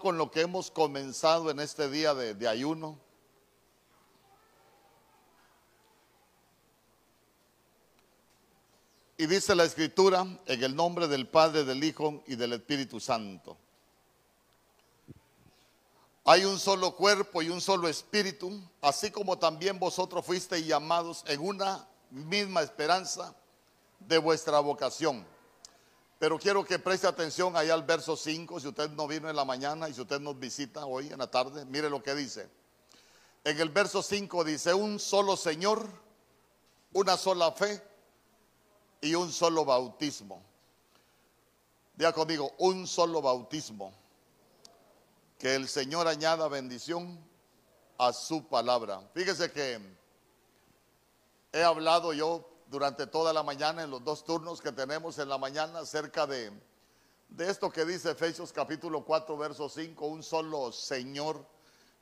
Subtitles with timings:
[0.00, 2.98] con lo que hemos comenzado en este día de, ayuno.
[9.16, 13.56] Y dice la escritura en el nombre del Padre, del Hijo y del Espíritu Santo.
[16.24, 21.40] Hay un solo cuerpo y un solo espíritu, así como también vosotros fuisteis llamados en
[21.40, 23.32] una misma esperanza
[24.00, 25.24] de vuestra vocación.
[26.18, 29.44] Pero quiero que preste atención allá al verso 5, si usted no vino en la
[29.44, 32.48] mañana y si usted nos visita hoy en la tarde, mire lo que dice.
[33.44, 35.86] En el verso 5 dice, un solo Señor,
[36.94, 37.82] una sola fe
[39.02, 40.42] y un solo bautismo.
[41.94, 43.92] Diga conmigo, un solo bautismo.
[45.38, 47.18] Que el Señor añada bendición
[47.98, 49.02] a su palabra.
[49.14, 49.78] Fíjese que
[51.52, 55.38] he hablado yo durante toda la mañana en los dos turnos que tenemos en la
[55.38, 56.52] mañana acerca de,
[57.28, 61.46] de esto que dice Efesios capítulo 4, verso 5, un solo Señor.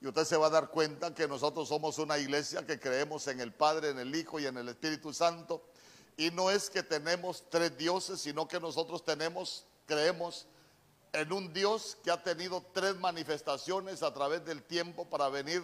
[0.01, 3.41] Y usted se va a dar cuenta que nosotros somos una iglesia que creemos en
[3.41, 5.63] el Padre, en el Hijo y en el Espíritu Santo.
[6.17, 10.47] Y no es que tenemos tres dioses, sino que nosotros tenemos, creemos
[11.13, 15.63] en un Dios que ha tenido tres manifestaciones a través del tiempo para venir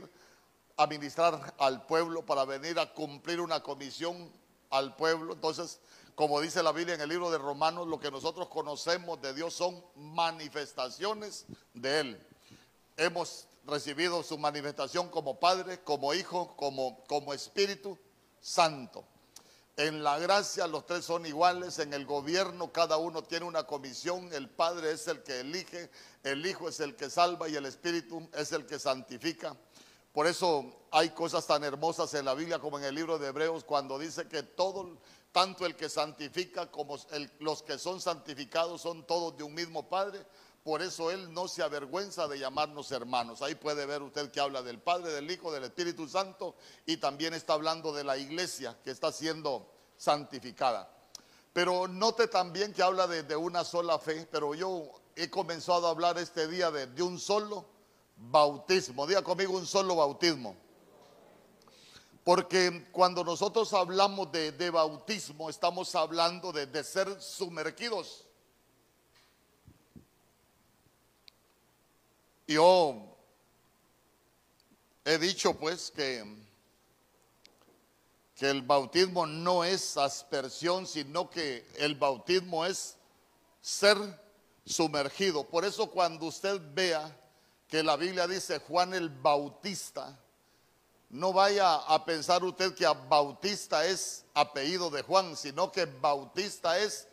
[0.77, 4.33] a ministrar al pueblo, para venir a cumplir una comisión
[4.71, 5.35] al pueblo.
[5.35, 5.81] Entonces,
[6.15, 9.55] como dice la Biblia en el libro de Romanos, lo que nosotros conocemos de Dios
[9.55, 12.27] son manifestaciones de Él.
[12.97, 17.99] Hemos recibido su manifestación como Padre, como Hijo, como, como Espíritu
[18.41, 19.05] Santo.
[19.77, 24.31] En la gracia los tres son iguales, en el gobierno cada uno tiene una comisión,
[24.35, 25.91] el Padre es el que elige,
[26.23, 29.57] el Hijo es el que salva y el Espíritu es el que santifica.
[30.13, 33.63] Por eso hay cosas tan hermosas en la Biblia como en el libro de Hebreos
[33.63, 34.99] cuando dice que todo,
[35.31, 36.99] tanto el que santifica como
[37.39, 40.27] los que son santificados son todos de un mismo Padre.
[40.65, 43.41] Por eso Él no se avergüenza de llamarnos hermanos.
[43.41, 47.33] Ahí puede ver usted que habla del Padre, del Hijo, del Espíritu Santo y también
[47.33, 50.93] está hablando de la iglesia que está siendo santificada.
[51.53, 56.19] Pero note también que habla de, una sola fe, pero yo he comenzado a hablar
[56.19, 57.70] este día de, de un solo
[58.21, 59.07] bautismo.
[59.07, 60.55] Diga conmigo un solo bautismo.
[62.23, 68.27] Porque cuando nosotros hablamos de, de bautismo, estamos hablando de, de ser sumergidos.
[72.47, 73.17] Yo
[75.05, 76.25] he dicho pues que,
[78.35, 82.97] que el bautismo no es aspersión, sino que el bautismo es
[83.63, 83.97] ser
[84.65, 85.45] sumergido.
[85.45, 87.17] Por eso cuando usted vea
[87.71, 90.19] que la Biblia dice Juan el Bautista,
[91.11, 97.07] no vaya a pensar usted que Bautista es apellido de Juan, sino que Bautista es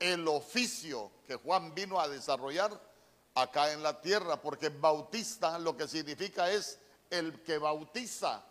[0.00, 2.80] el oficio que Juan vino a desarrollar
[3.34, 8.42] acá en la tierra, porque Bautista lo que significa es el que bautiza.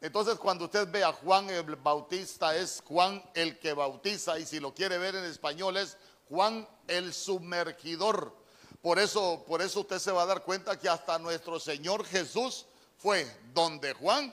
[0.00, 4.60] Entonces cuando usted ve a Juan el Bautista es Juan el que bautiza y si
[4.60, 5.96] lo quiere ver en español es
[6.28, 8.43] Juan el sumergidor.
[8.84, 12.66] Por eso, por eso usted se va a dar cuenta que hasta nuestro Señor Jesús
[12.98, 14.30] fue donde Juan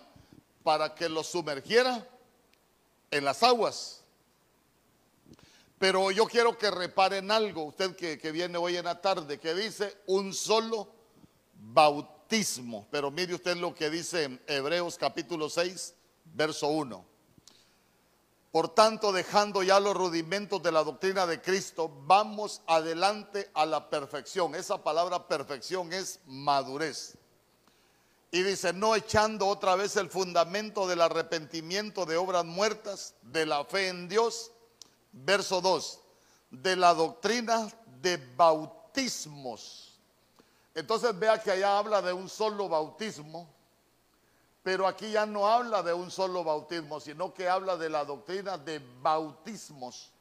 [0.62, 2.06] para que lo sumergiera
[3.12, 4.04] en las aguas.
[5.80, 9.54] Pero yo quiero que reparen algo, usted que, que, viene hoy en la tarde, que
[9.54, 10.90] dice un solo
[11.54, 12.86] bautismo.
[12.92, 15.94] Pero mire usted lo que dice en Hebreos capítulo 6,
[16.26, 17.11] verso 1.
[18.52, 23.90] Por tanto, dejando ya los rudimentos de la doctrina de Cristo, vamos adelante a la
[23.90, 24.56] perfección.
[24.56, 27.18] Esa palabra perfección es madurez.
[28.30, 33.64] Y dice, no echando otra vez el fundamento del arrepentimiento de obras muertas, de la
[33.64, 34.52] fe en Dios.
[35.14, 36.00] Verso 2,
[36.52, 37.70] de la doctrina
[38.02, 40.00] de bautismos.
[40.76, 43.48] Entonces vea que allá habla de un solo bautismo
[44.64, 48.58] pero aquí ya no habla de un solo bautismo, sino que habla de la doctrina
[48.58, 50.12] de bautismos.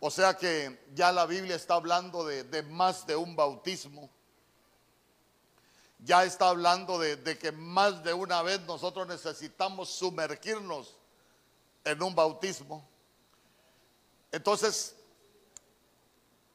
[0.00, 4.10] O sea que ya la Biblia está hablando de, más de un bautismo.
[6.00, 10.94] Ya está hablando de, que más de una vez nosotros necesitamos sumergirnos
[11.82, 12.86] en un bautismo.
[14.30, 14.96] Entonces,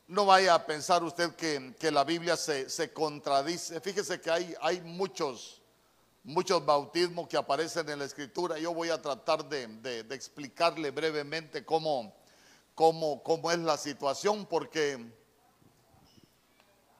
[0.05, 3.81] no vaya a pensar usted que, la Biblia se, contradice.
[3.81, 4.29] Fíjese que
[4.61, 5.58] hay muchos
[6.23, 8.57] muchos bautismos que aparecen en la escritura.
[8.59, 12.13] Yo voy a tratar de, explicarle brevemente cómo,
[13.51, 15.13] es la situación, porque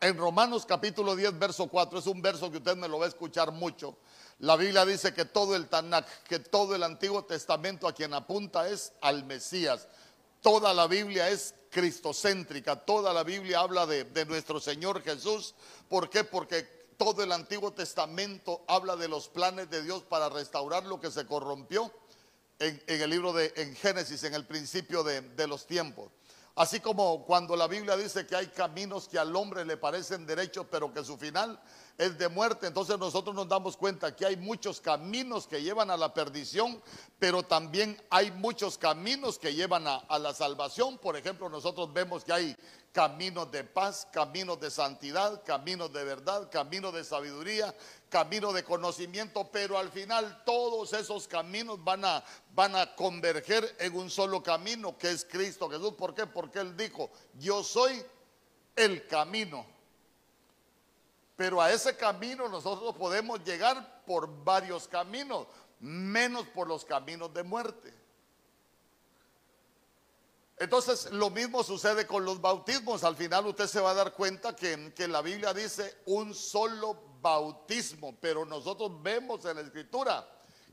[0.02, 3.10] en Romanos capítulo 10, verso 4, es un verso que usted me lo va a
[3.10, 3.98] escuchar mucho.
[4.40, 8.70] La Biblia dice que todo el Tanakh, que todo el Antiguo Testamento a quien apunta
[8.70, 9.88] es al Mesías.
[10.42, 12.78] Toda la Biblia es cristocéntrica.
[12.78, 15.54] Toda la Biblia habla de, de nuestro Señor Jesús.
[15.90, 16.24] ¿Por qué?
[16.24, 21.10] Porque todo el Antiguo Testamento habla de los planes de Dios para restaurar lo que
[21.10, 21.92] se corrompió
[22.60, 26.12] en, el libro de en Génesis, en el principio de los tiempos.
[26.60, 30.66] Así como cuando la Biblia dice que hay caminos que al hombre le parecen derechos,
[30.70, 31.58] pero que su final
[32.00, 35.98] es de muerte, entonces nosotros nos damos cuenta que hay muchos caminos que llevan a
[35.98, 36.82] la perdición,
[37.20, 40.98] pero también hay muchos caminos que llevan a, a la salvación.
[40.98, 42.58] Por ejemplo, nosotros vemos que hay
[42.94, 47.76] caminos de paz, caminos de santidad, caminos de verdad, caminos de sabiduría,
[48.08, 52.24] camino de conocimiento, pero al final todos esos caminos van a,
[52.56, 55.96] van a converger en un solo camino que es Cristo Jesús.
[55.96, 56.26] ¿Por qué?
[56.26, 58.02] Porque Él dijo, yo soy
[58.78, 59.79] el camino.
[61.40, 65.48] Pero a ese camino nosotros podemos llegar por varios caminos,
[65.80, 67.94] menos por los caminos de muerte.
[70.58, 73.06] Entonces lo mismo sucede con los bautismos.
[73.06, 77.02] Al final usted se va a dar cuenta que, que la Biblia dice un solo
[77.22, 80.28] bautismo, pero nosotros vemos en la escritura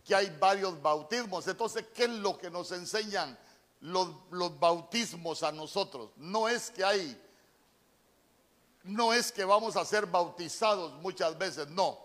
[0.04, 1.46] que hay varios bautismos.
[1.46, 3.38] Entonces, ¿qué es lo que nos enseñan
[3.82, 6.10] los, los bautismos a nosotros?
[6.16, 7.22] No es que hay,
[8.86, 11.98] no es que vamos a ser bautizados muchas veces, no.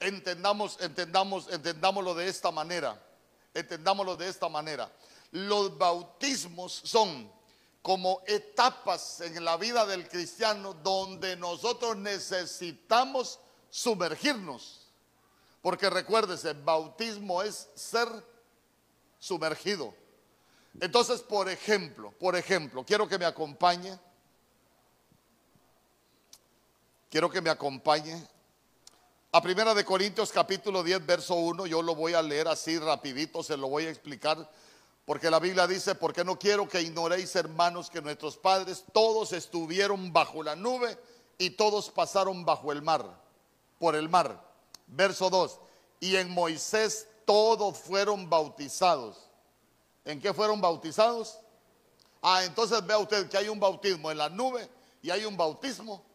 [0.00, 3.00] Entendamos, entendamos, entendámoslo de esta manera.
[3.54, 4.90] Entendámoslo de esta manera.
[5.30, 7.30] Los bautismos son
[7.82, 14.88] como etapas en la vida del cristiano donde nosotros necesitamos sumergirnos.
[15.60, 18.08] Porque recuérdese, bautismo es ser
[19.18, 19.94] sumergido.
[20.80, 23.98] Entonces, por ejemplo, por ejemplo, quiero que me acompañe.
[27.12, 28.26] Quiero que me acompañe
[29.32, 33.42] a Primera de Corintios capítulo 10 verso 1, yo lo voy a leer así rapidito,
[33.42, 34.50] se lo voy a explicar,
[35.04, 40.10] porque la Biblia dice, porque no quiero que ignoréis hermanos que nuestros padres todos estuvieron
[40.10, 40.98] bajo la nube
[41.36, 43.04] y todos pasaron bajo el mar,
[43.78, 44.42] por el mar.
[44.86, 45.60] Verso 2,
[46.00, 49.28] y en Moisés todos fueron bautizados.
[50.06, 51.38] ¿En qué fueron bautizados?
[52.22, 54.66] Ah, entonces vea usted que hay un bautismo en la nube
[55.02, 56.10] y hay un bautismo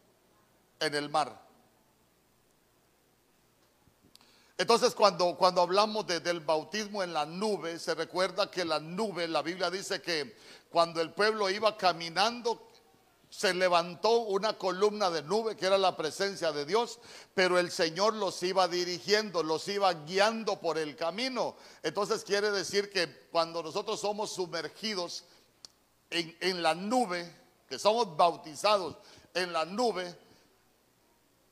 [0.80, 1.48] en el mar.
[4.58, 9.28] Entonces cuando, cuando hablamos de, del bautismo en la nube, se recuerda que la nube,
[9.28, 10.36] la Biblia dice que
[10.68, 12.68] cuando el pueblo iba caminando,
[13.30, 16.98] se levantó una columna de nube que era la presencia de Dios,
[17.34, 21.54] pero el Señor los iba dirigiendo, los iba guiando por el camino.
[21.84, 25.24] Entonces quiere decir que cuando nosotros somos sumergidos
[26.10, 27.32] en, en la nube,
[27.68, 28.96] que somos bautizados
[29.34, 30.16] en la nube,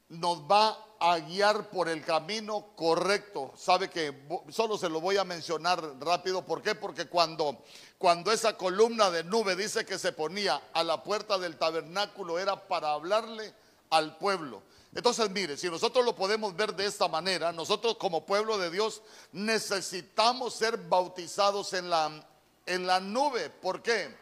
[0.09, 3.53] nos va a guiar por el camino correcto.
[3.57, 6.45] Sabe que solo se lo voy a mencionar rápido.
[6.45, 6.75] ¿Por qué?
[6.75, 7.63] Porque cuando,
[7.99, 12.69] cuando esa columna de nube dice que se ponía a la puerta del tabernáculo era
[12.69, 13.53] para hablarle
[13.91, 14.63] al pueblo.
[14.95, 19.03] Entonces, mire, si nosotros lo podemos ver de esta manera, nosotros como pueblo de Dios
[19.33, 22.27] necesitamos ser bautizados en la,
[22.65, 23.51] en la nube.
[23.51, 24.17] ¿Por qué?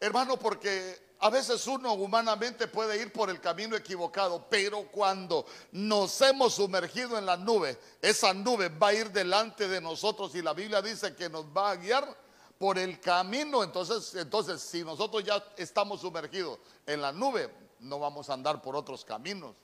[0.00, 6.20] Hermano, porque a veces uno humanamente puede ir por el camino equivocado, pero cuando nos
[6.20, 10.52] hemos sumergido en la nube, esa nube va a ir delante de nosotros y la
[10.52, 12.16] Biblia dice que nos va a guiar
[12.58, 13.62] por el camino.
[13.62, 18.76] Entonces, entonces si nosotros ya estamos sumergidos en la nube, no vamos a andar por
[18.76, 19.56] otros caminos.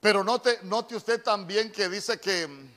[0.00, 2.68] Pero note, note usted también que dice que,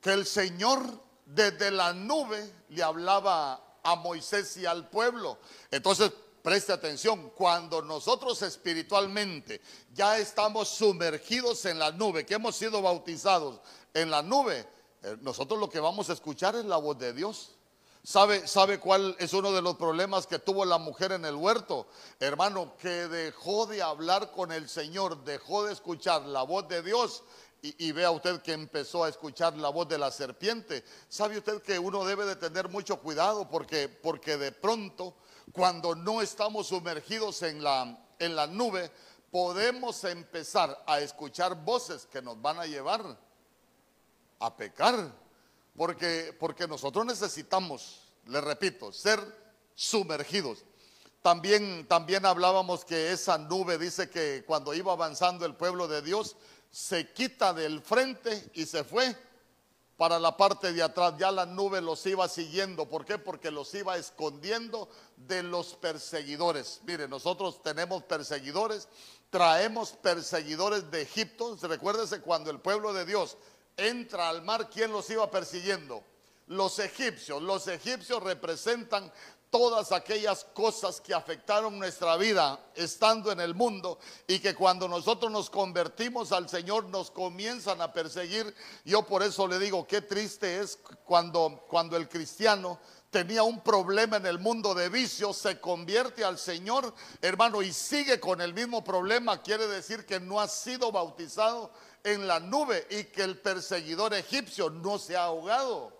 [0.00, 0.82] que el Señor
[1.26, 5.38] desde la nube le hablaba a Moisés y al pueblo.
[5.70, 9.60] Entonces, preste atención, cuando nosotros espiritualmente
[9.92, 13.60] ya estamos sumergidos en la nube, que hemos sido bautizados
[13.94, 14.66] en la nube,
[15.02, 17.56] eh, nosotros lo que vamos a escuchar es la voz de Dios.
[18.02, 21.86] ¿Sabe, ¿Sabe cuál es uno de los problemas que tuvo la mujer en el huerto?
[22.18, 27.22] Hermano, que dejó de hablar con el Señor, dejó de escuchar la voz de Dios
[27.62, 30.82] y, vea usted que empezó a escuchar la voz de la serpiente.
[31.08, 35.14] ¿Sabe usted que uno debe de tener mucho cuidado porque, porque de pronto,
[35.52, 38.90] cuando no estamos sumergidos en la, en la nube,
[39.30, 43.18] podemos empezar a escuchar voces que nos van a llevar
[44.38, 45.12] a pecar?
[45.76, 49.20] Porque, porque nosotros necesitamos, le repito, ser
[49.74, 50.64] sumergidos.
[51.22, 56.36] También, también hablábamos que esa nube dice que cuando iba avanzando el pueblo de Dios,
[56.70, 59.16] se quita del frente y se fue
[59.96, 61.14] para la parte de atrás.
[61.18, 62.88] Ya la nube los iba siguiendo.
[62.88, 63.18] ¿Por qué?
[63.18, 66.80] Porque los iba escondiendo de los perseguidores.
[66.84, 68.88] Mire, nosotros tenemos perseguidores,
[69.30, 71.58] traemos perseguidores de Egipto.
[71.62, 73.36] Recuérdese cuando el pueblo de Dios
[73.76, 76.04] entra al mar, ¿quién los iba persiguiendo?
[76.50, 77.40] los egipcios.
[77.42, 79.10] Los egipcios representan
[79.50, 85.30] todas aquellas cosas que afectaron nuestra vida estando en el mundo y que cuando nosotros
[85.30, 88.54] nos convertimos al Señor nos comienzan a perseguir.
[88.84, 92.78] Yo por eso le digo, qué triste es cuando, cuando el cristiano
[93.10, 98.20] tenía un problema en el mundo de vicios, se convierte al Señor, hermano, y sigue
[98.20, 101.72] con el mismo problema, quiere decir que no ha sido bautizado
[102.04, 105.92] en la nube y que el perseguidor egipcio no se ha ahogado.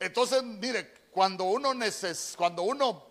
[0.00, 3.06] Entonces, mire, cuando uno neces cuando uno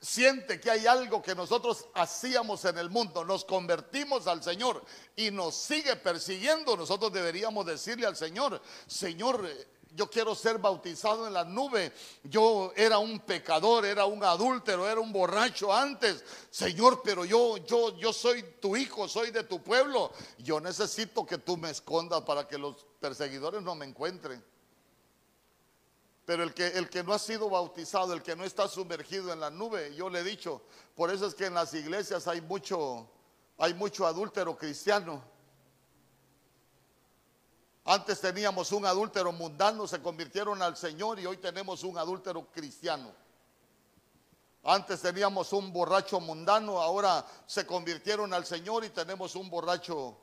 [0.00, 4.84] siente que hay algo que nosotros hacíamos en el mundo, nos convertimos al Señor
[5.14, 9.48] y nos sigue persiguiendo, nosotros deberíamos decirle al Señor, Señor,
[9.94, 11.92] yo quiero ser bautizado en la nube.
[12.24, 16.22] Yo era un pecador, era un adúltero, era un borracho antes.
[16.50, 20.12] Señor, pero yo yo yo soy tu hijo, soy de tu pueblo.
[20.38, 24.44] Yo necesito que tú me escondas para que los perseguidores no me encuentren.
[26.26, 29.38] Pero el que, el que no ha sido bautizado, el que no está sumergido en
[29.38, 30.60] la nube, yo le he dicho,
[30.96, 33.08] por eso es que en las iglesias hay mucho,
[33.56, 35.22] hay mucho adúltero cristiano.
[37.84, 43.14] Antes teníamos un adúltero mundano, se convirtieron al Señor y hoy tenemos un adúltero cristiano.
[44.64, 50.18] Antes teníamos un borracho mundano, ahora se convirtieron al Señor y tenemos un borracho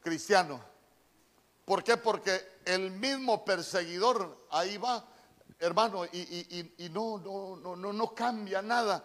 [0.00, 0.73] cristiano.
[1.64, 1.96] ¿Por qué?
[1.96, 5.04] Porque el mismo perseguidor ahí va,
[5.58, 9.04] hermano, y, no, no, no, no, no cambia nada.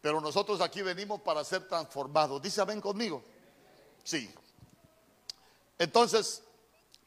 [0.00, 2.42] Pero nosotros aquí venimos para ser transformados.
[2.42, 3.22] Dice, ven conmigo.
[4.02, 4.32] Sí.
[5.78, 6.42] Entonces,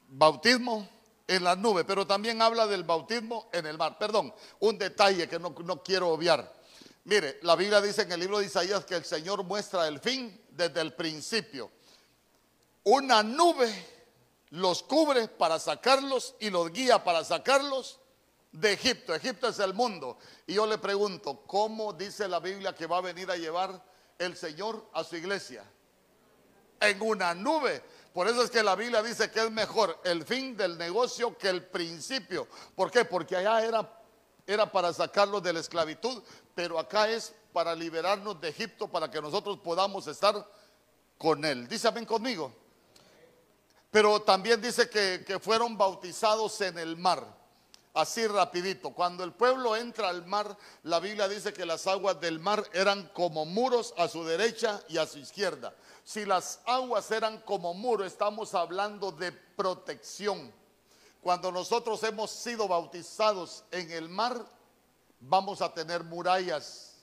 [0.08, 0.88] bautismo
[1.28, 3.98] en la nube, pero también habla del bautismo en el mar.
[3.98, 6.56] Perdón, un detalle que no, no quiero obviar.
[7.04, 10.42] Mire, la Biblia dice en el libro de Isaías que el Señor muestra el fin
[10.50, 11.72] desde el principio.
[12.84, 13.97] Una nube
[14.50, 18.00] los cubre para sacarlos y los guía para sacarlos
[18.52, 19.14] de Egipto.
[19.14, 20.18] Egipto es el mundo.
[20.46, 23.84] Y yo le pregunto, ¿cómo dice la Biblia que va a venir a llevar
[24.18, 25.64] el Señor a su iglesia?
[26.80, 27.84] En una nube.
[28.14, 31.50] Por eso es que la Biblia dice que es mejor el fin del negocio que
[31.50, 32.48] el principio.
[32.76, 33.06] ¿Por qué?
[33.06, 34.02] Porque allá era,
[34.46, 36.24] era para sacarlos de la esclavitud,
[36.56, 40.48] pero acá es para liberarnos de Egipto, para que nosotros podamos estar
[41.18, 41.68] con Él.
[41.94, 42.67] Ven conmigo.
[43.92, 47.26] Pero también dice que, fueron bautizados en el mar.
[47.94, 48.92] Así rapidito.
[48.92, 53.08] Cuando el pueblo entra al mar, la Biblia dice que las aguas del mar eran
[53.10, 55.74] como muros a su derecha y a su izquierda.
[56.04, 60.54] Si las aguas eran como muros, estamos hablando de protección.
[61.22, 64.46] Cuando nosotros hemos sido bautizados en el mar,
[65.20, 66.94] vamos a tener murallas.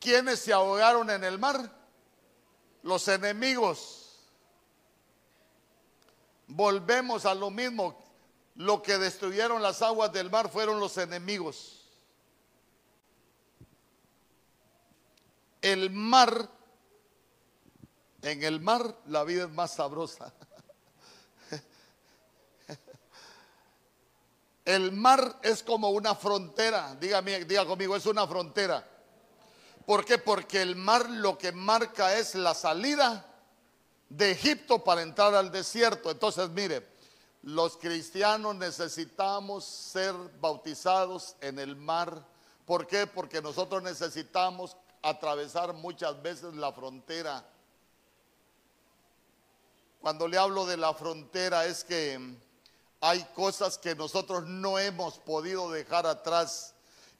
[0.00, 1.83] ¿Quiénes se ahogaron en el mar?
[2.84, 4.20] Los enemigos.
[6.46, 7.98] Volvemos a lo mismo.
[8.54, 11.80] Lo que destruyeron las aguas del mar fueron los enemigos.
[15.60, 16.48] El mar,
[18.22, 20.32] en el mar la vida es más sabrosa.
[24.64, 26.94] El mar es como una frontera.
[26.96, 28.93] Dígame, diga conmigo, es una frontera.
[29.86, 30.18] ¿Por qué?
[30.18, 33.26] Porque el mar lo que marca es la salida
[34.08, 36.10] de Egipto para entrar al desierto.
[36.10, 36.86] Entonces, mire,
[37.42, 42.24] los cristianos necesitamos ser bautizados en el mar.
[42.64, 43.06] ¿Por qué?
[43.06, 47.46] Porque nosotros necesitamos atravesar muchas veces la frontera.
[50.00, 52.18] Cuando le hablo de la frontera es que
[53.00, 56.73] hay cosas que nosotros no hemos podido dejar atrás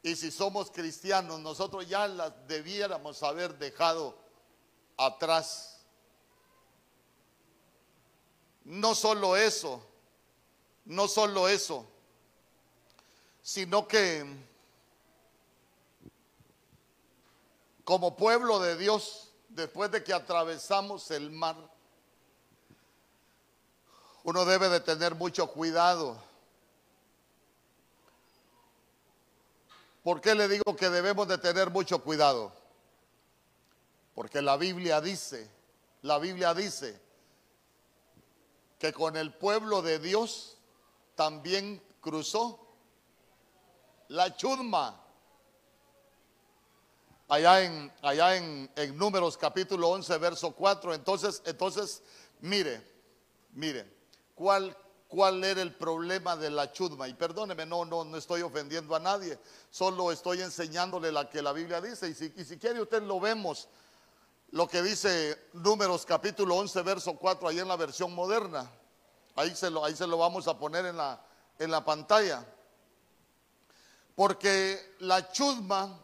[0.05, 4.15] y si somos cristianos, nosotros ya las debiéramos haber dejado
[4.99, 5.81] atrás.
[8.65, 9.83] No solo eso,
[10.85, 11.87] no solo eso,
[13.41, 14.27] sino que
[17.83, 21.57] como pueblo de Dios, después de que atravesamos el mar,
[24.23, 26.23] uno debe de tener mucho cuidado
[30.05, 32.53] ¿Por qué le digo que debemos de tener mucho cuidado?
[34.15, 35.51] Porque la Biblia dice,
[36.03, 37.01] la Biblia dice
[38.79, 40.59] que con el pueblo de Dios
[41.15, 42.77] también cruzó
[44.09, 45.01] la chudma.
[47.29, 50.93] Allá en, allá en, en Números capítulo 11, verso 4.
[50.93, 52.03] Entonces, entonces,
[52.41, 52.87] mire,
[53.53, 53.91] mire,
[54.35, 54.77] ¿cuál,
[55.15, 57.07] cuál era el problema de la chudma.
[57.07, 59.39] Y perdóneme, no, no, no estoy ofendiendo a nadie,
[59.71, 62.09] solo estoy enseñándole la que la Biblia dice.
[62.09, 63.69] Y si, y si quiere usted lo vemos,
[64.51, 68.69] lo que dice Números capítulo 11, verso 4, ahí en la versión moderna.
[69.37, 71.25] Ahí se lo, ahí se lo vamos a poner en la,
[71.61, 72.45] en la pantalla.
[74.17, 75.97] Porque la chusma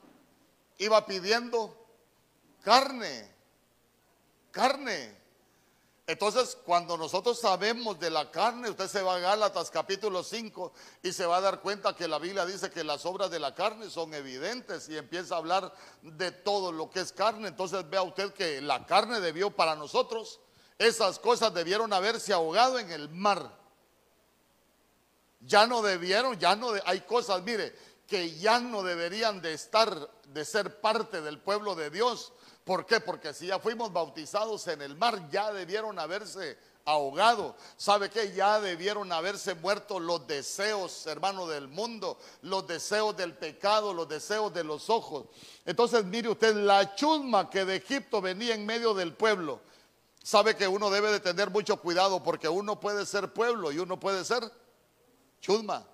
[0.79, 1.77] iba pidiendo
[2.63, 3.29] carne,
[4.53, 5.20] carne.
[6.11, 10.73] Entonces, cuando nosotros sabemos de la carne, usted se va a Gálatas capítulo 5
[11.05, 13.55] y se va a dar cuenta que la Biblia dice que las obras de la
[13.55, 17.47] carne son evidentes y empieza a hablar de todo lo que es carne.
[17.47, 20.41] Entonces, vea usted que la carne debió para nosotros,
[20.79, 23.57] esas cosas debieron haberse ahogado en el mar.
[25.39, 27.73] Ya no debieron, ya no, hay cosas, mire,
[28.09, 32.33] que ya no deberían de estar, de ser parte del pueblo de Dios
[32.71, 33.01] ¿Por qué?
[33.01, 37.57] Porque si ya fuimos bautizados en el mar, ya debieron haberse ahogado.
[37.77, 38.33] ¿Sabe qué?
[38.33, 44.55] Ya debieron haberse muerto los deseos, hermano, del mundo, los deseos del pecado, los deseos
[44.55, 45.27] de los ojos.
[45.67, 49.61] Entonces, mire usted, la chusma que de Egipto venía en medio del pueblo.
[50.23, 53.99] Sabe que uno debe de tener mucho cuidado porque uno puede ser pueblo y uno
[53.99, 54.49] puede ser
[55.41, 55.85] chusma.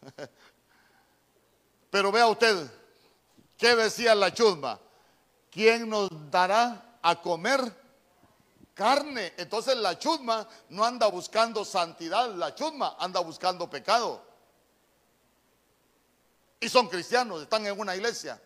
[1.90, 2.70] Pero vea usted,
[3.62, 4.76] ¿Qué decía la chusma?
[5.48, 7.60] ¿Quién nos dará a comer
[8.74, 9.34] carne?
[9.36, 14.20] Entonces la chusma no anda buscando santidad, la chusma anda buscando pecado.
[16.58, 18.42] Y son cristianos, están en una iglesia.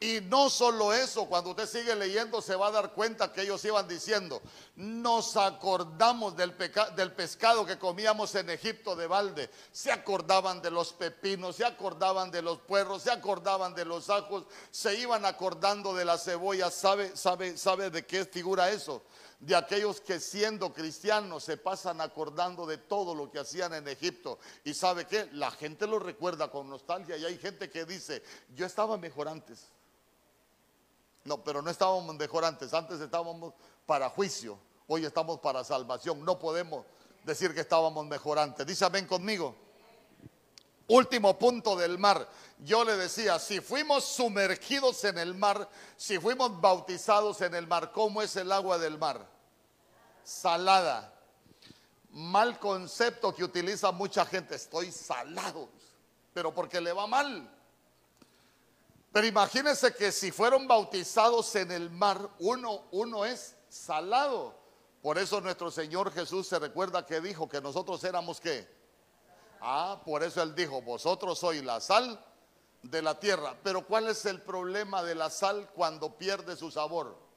[0.00, 3.64] Y no solo eso, cuando usted sigue leyendo se va a dar cuenta que ellos
[3.64, 4.40] iban diciendo,
[4.76, 6.56] nos acordamos del,
[6.94, 12.30] del, pescado que comíamos en Egipto de balde, se acordaban de los pepinos, se acordaban
[12.30, 17.16] de los puerros, se acordaban de los ajos, se iban acordando de la cebolla, ¿sabe,
[17.16, 19.02] sabe, sabe de qué figura eso?
[19.40, 24.38] De aquellos que siendo cristianos se pasan acordando de todo lo que hacían en Egipto.
[24.62, 28.22] Y sabe qué, la gente lo recuerda con nostalgia y hay gente que dice,
[28.54, 29.72] yo estaba mejor antes.
[31.44, 32.72] Pero no estábamos mejor antes.
[32.72, 33.52] Antes estábamos
[33.84, 34.58] para juicio.
[34.86, 36.24] Hoy estamos para salvación.
[36.24, 36.86] No podemos
[37.24, 38.66] decir que estábamos mejor antes.
[38.66, 39.54] Dice amén conmigo.
[40.88, 42.26] Último punto del mar.
[42.64, 47.92] Yo le decía, si fuimos sumergidos en el mar, si fuimos bautizados en el mar,
[47.92, 49.28] ¿cómo es el agua del mar?
[50.24, 51.12] Salada.
[52.10, 54.54] Mal concepto que utiliza mucha gente.
[54.54, 55.68] Estoy salado,
[56.32, 57.57] pero porque le va mal.
[59.12, 64.54] Pero imagínense que si fueron bautizados en el mar, uno, uno es salado.
[65.02, 68.68] Por eso nuestro Señor Jesús se recuerda que dijo que nosotros éramos qué.
[69.60, 72.24] Ah, por eso Él dijo, vosotros sois la sal
[72.82, 73.56] de la tierra.
[73.62, 77.27] Pero ¿cuál es el problema de la sal cuando pierde su sabor?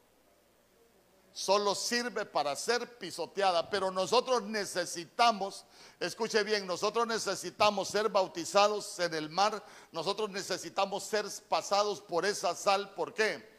[1.34, 5.66] Solo sirve para ser pisoteada, pero nosotros necesitamos,
[6.00, 12.54] escuche bien, nosotros necesitamos ser bautizados en el mar, nosotros necesitamos ser pasados por esa
[12.56, 13.50] sal, ¿por qué?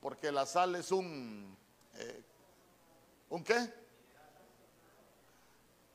[0.00, 1.56] Porque la sal es un,
[1.94, 2.22] eh,
[3.30, 3.72] ¿un qué?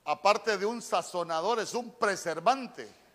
[0.06, 3.07] Aparte de un sazonador, es un preservante.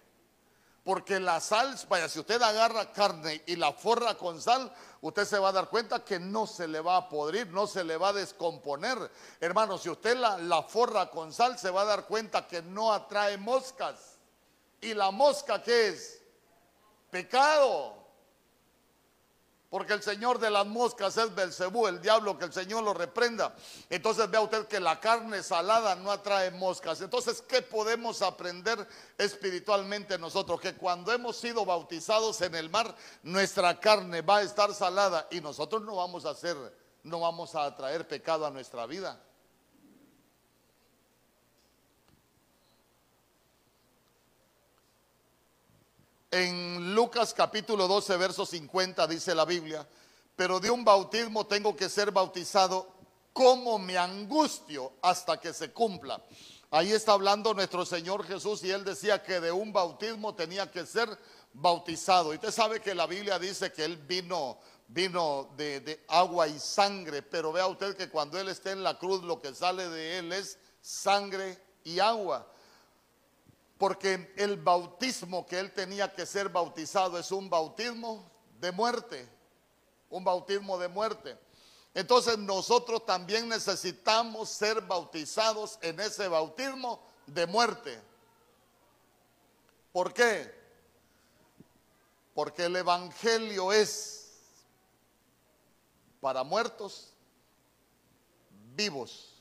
[0.85, 5.39] Porque la sal, vaya, si usted agarra carne y la forra con sal, usted se
[5.39, 8.09] va a dar cuenta que no se le va a podrir, no se le va
[8.09, 9.11] a descomponer.
[9.41, 12.93] Hermano, si usted la, la forra con sal, se va a dar cuenta que no
[12.93, 14.19] atrae moscas.
[14.81, 16.21] ¿Y la mosca qué es?
[17.11, 18.02] Pecado.
[19.73, 23.55] Porque el Señor de las moscas es Belcebú, el diablo, que el Señor lo reprenda.
[23.89, 27.01] Entonces vea usted que la carne salada no atrae moscas.
[27.01, 30.61] Entonces, ¿qué podemos aprender espiritualmente nosotros?
[30.61, 35.41] Que cuando hemos sido bautizados en el mar, nuestra carne va a estar salada y
[35.41, 36.55] nosotros no vamos a hacer,
[37.03, 39.19] no vamos a atraer pecado a nuestra vida.
[46.35, 49.87] En Lucas capítulo 12, verso 50 dice la Biblia,
[50.35, 52.89] pero de un bautismo tengo que ser bautizado
[53.35, 56.25] como me angustio hasta que se cumpla.
[56.71, 60.87] Ahí está hablando nuestro Señor Jesús y él decía que de un bautismo tenía que
[60.87, 61.07] ser
[61.53, 62.33] bautizado.
[62.33, 66.59] Y usted sabe que la Biblia dice que él vino, vino de, de agua y
[66.59, 70.21] sangre, pero vea usted que cuando él esté en la cruz lo que sale de
[70.21, 72.49] él es sangre y agua
[73.83, 79.29] porque el bautismo que él tenía que ser bautizado es un bautismo de muerte,
[80.09, 81.37] un bautismo de muerte.
[81.93, 88.01] Entonces nosotros también necesitamos ser bautizados en ese bautismo de muerte.
[89.91, 90.55] ¿Por qué?
[92.35, 94.31] Porque el Evangelio es
[96.21, 97.13] para muertos
[98.77, 99.32] vivos.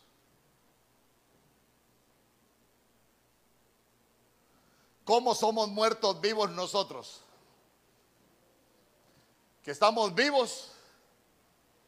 [5.11, 7.19] ¿Cómo somos muertos vivos nosotros?
[9.61, 10.71] Que estamos vivos,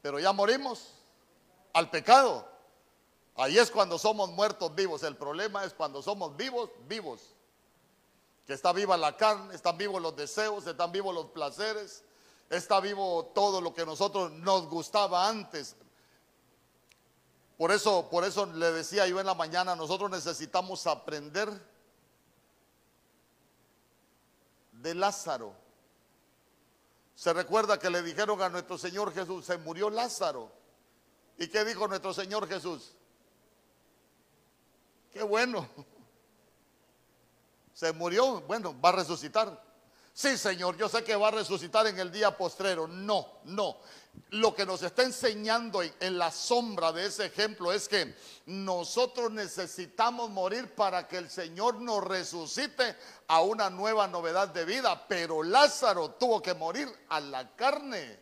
[0.01, 0.89] pero ya morimos
[1.71, 2.45] al pecado.
[3.38, 5.03] Ahí es cuando somos muertos vivos.
[5.03, 7.21] El problema es cuando somos vivos, vivos.
[8.45, 12.03] Que está viva la carne, están vivos los deseos, están vivos los placeres,
[12.49, 15.77] está vivo todo lo que nosotros nos gustaba antes.
[17.57, 21.71] Por eso, por eso le decía yo en la mañana, nosotros necesitamos aprender
[24.84, 25.56] de Lázaro.
[27.15, 30.52] Se recuerda que le dijeron a nuestro Señor Jesús, se murió Lázaro.
[31.38, 32.93] ¿Y qué dijo nuestro Señor Jesús?
[35.12, 35.67] Qué bueno.
[37.74, 39.60] Se murió, bueno, va a resucitar.
[40.15, 42.88] Sí, Señor, yo sé que va a resucitar en el día postrero.
[42.88, 43.78] No, no.
[44.30, 50.30] Lo que nos está enseñando en, la sombra de ese ejemplo es que nosotros necesitamos
[50.30, 52.95] morir para que el Señor nos resucite
[53.28, 55.08] a una nueva novedad de vida.
[55.08, 58.19] Pero Lázaro tuvo que morir a la carne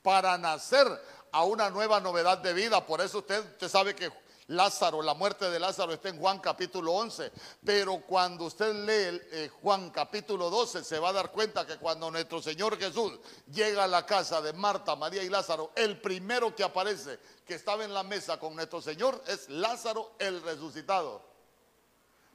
[0.00, 0.86] para nacer
[1.32, 2.86] a una nueva novedad de vida.
[2.86, 4.10] Por eso usted, usted sabe que
[4.52, 7.32] Lázaro, la muerte de Lázaro está en Juan capítulo 11,
[7.64, 12.10] pero cuando usted lee eh, Juan capítulo 12 se va a dar cuenta que cuando
[12.10, 13.18] nuestro Señor Jesús
[13.50, 17.84] llega a la casa de Marta, María y Lázaro, el primero que aparece que estaba
[17.84, 21.22] en la mesa con nuestro Señor es Lázaro el resucitado.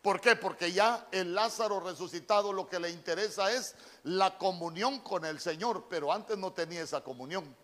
[0.02, 0.36] ¿Por qué?
[0.36, 5.86] Porque ya el Lázaro resucitado lo que le interesa es la comunión con el Señor,
[5.88, 7.56] pero antes no tenía esa comunión.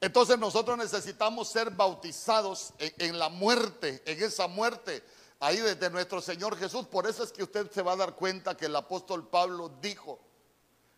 [0.00, 5.02] Entonces nosotros necesitamos ser bautizados en, la muerte, en esa muerte
[5.40, 6.86] ahí desde nuestro Señor Jesús.
[6.86, 10.20] Por eso es que usted se va a dar cuenta que el apóstol Pablo dijo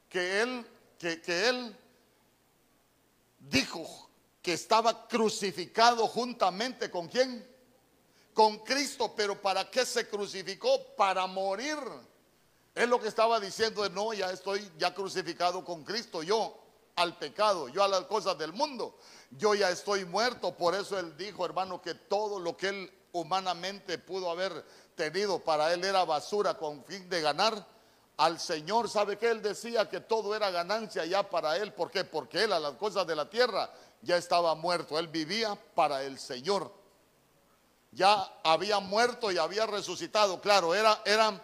[0.08, 0.66] que él,
[0.98, 1.76] que, que él
[3.38, 4.10] dijo
[4.42, 7.48] que estaba crucificado juntamente con quién?
[8.34, 10.94] Con Cristo, pero ¿para qué se crucificó?
[10.94, 11.78] Para morir.
[12.74, 16.59] Es lo que estaba diciendo, no, ya estoy ya crucificado con Cristo, yo
[16.96, 18.96] al pecado, yo a las cosas del mundo.
[19.30, 23.98] Yo ya estoy muerto, por eso él dijo, hermano, que todo lo que él humanamente
[23.98, 27.66] pudo haber tenido para él era basura con fin de ganar
[28.20, 28.88] al Señor.
[28.90, 31.72] ¿Sabe que Él decía que todo era ganancia ya para él?
[31.72, 32.04] ¿Por qué?
[32.04, 33.72] Porque él a las cosas de la tierra
[34.02, 34.98] ya estaba muerto.
[34.98, 36.70] Él vivía para el Señor.
[37.92, 40.38] Ya había muerto y había resucitado.
[40.40, 41.40] Claro, era, era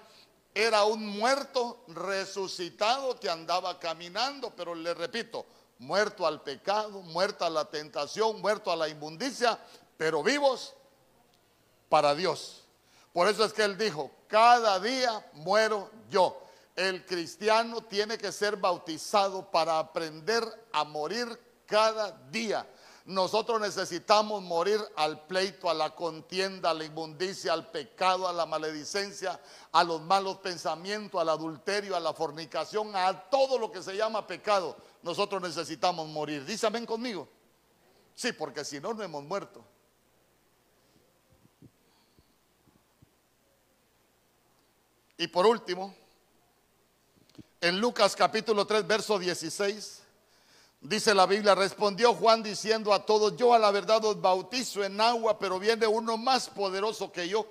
[0.59, 5.45] era un muerto resucitado que andaba caminando, pero le repito,
[5.81, 9.59] muerto al pecado, muerto a la tentación, muerto a la inmundicia,
[9.99, 10.73] pero vivos
[11.91, 12.65] para Dios.
[13.13, 16.43] Por eso es que él dijo, cada día muero yo.
[16.75, 20.43] El cristiano tiene que ser bautizado para aprender
[20.73, 22.67] a morir cada día.
[23.07, 28.47] Nosotros necesitamos morir al pleito, a la contienda, a la inmundicia, al pecado, a la
[28.47, 29.41] maledicencia,
[29.71, 34.27] a los malos pensamientos, al adulterio, a la fornicación, a todo lo que se llama
[34.27, 34.77] pecado.
[35.05, 36.45] Nosotros necesitamos morir.
[36.45, 37.29] Dice amén conmigo.
[38.17, 39.65] Sí, porque si no, no hemos muerto.
[45.17, 45.95] Y por último,
[47.61, 50.06] en Lucas capítulo 3, verso 16.
[50.89, 55.01] Dice la Biblia, respondió Juan diciendo a todos, yo a la verdad os bautizo en
[55.01, 57.45] agua, pero viene uno más poderoso que yo,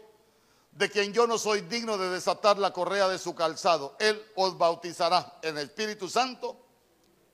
[0.71, 3.97] de quien yo no soy digno de desatar la correa de su calzado.
[3.99, 6.55] Él os bautizará en Espíritu Santo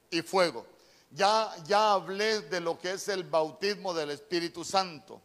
[0.09, 0.65] y fuego.
[1.11, 5.21] Ya, ya hablé de lo que es el bautismo del Espíritu Santo.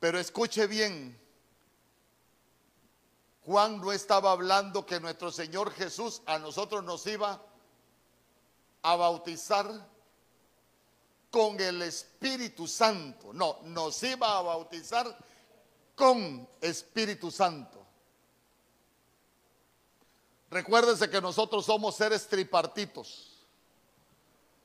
[0.00, 1.20] Pero escuche bien,
[3.44, 7.47] Juan no estaba hablando que nuestro Señor Jesús a nosotros nos iba
[8.92, 9.66] a bautizar
[11.30, 13.32] con el Espíritu Santo.
[13.32, 15.16] No, nos iba a bautizar
[15.94, 17.84] con Espíritu Santo.
[20.50, 23.46] Recuérdense que nosotros somos seres tripartitos.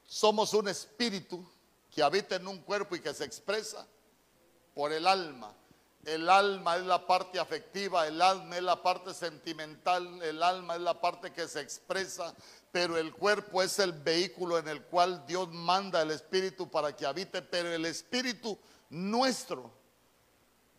[0.05, 1.45] Somos un espíritu
[1.91, 3.85] que habita en un cuerpo y que se expresa
[4.73, 5.53] por el alma.
[6.05, 10.81] El alma es la parte afectiva, el alma es la parte sentimental, el alma es
[10.81, 12.33] la parte que se expresa,
[12.73, 17.05] pero el cuerpo es el vehículo en el cual Dios manda el espíritu para que
[17.05, 18.57] habite, pero el espíritu
[18.89, 19.71] nuestro.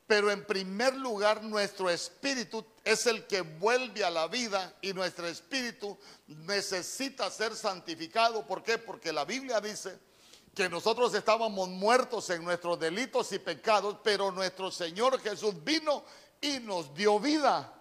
[0.05, 5.29] Pero en primer lugar nuestro espíritu es el que vuelve a la vida y nuestro
[5.29, 8.45] espíritu necesita ser santificado.
[8.45, 8.77] ¿Por qué?
[8.77, 9.97] Porque la Biblia dice
[10.53, 16.05] que nosotros estábamos muertos en nuestros delitos y pecados, pero nuestro Señor Jesús vino
[16.41, 17.73] y nos dio vida.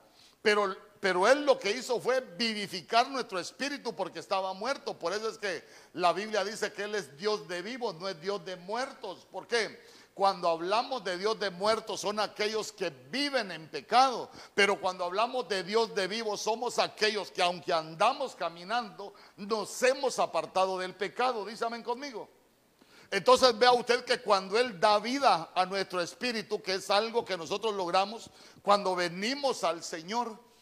[0.43, 4.97] Pero, pero Él lo que hizo fue vivificar nuestro espíritu porque estaba muerto.
[4.97, 5.61] Por eso es que
[5.91, 9.27] la Biblia dice que Él es Dios de vivos, no es Dios de muertos.
[9.29, 9.83] ¿Por qué?
[10.13, 15.49] Cuando hablamos de Dios de muertos son aquellos que viven en pecado, pero cuando hablamos
[15.49, 21.43] de Dios de vivos somos aquellos que aunque andamos caminando, nos hemos apartado del pecado.
[21.43, 22.29] Dísame conmigo.
[23.11, 27.35] Entonces vea usted que cuando Él da vida a nuestro espíritu, que es algo que
[27.35, 28.29] nosotros logramos
[28.61, 30.52] cuando venimos al Señor,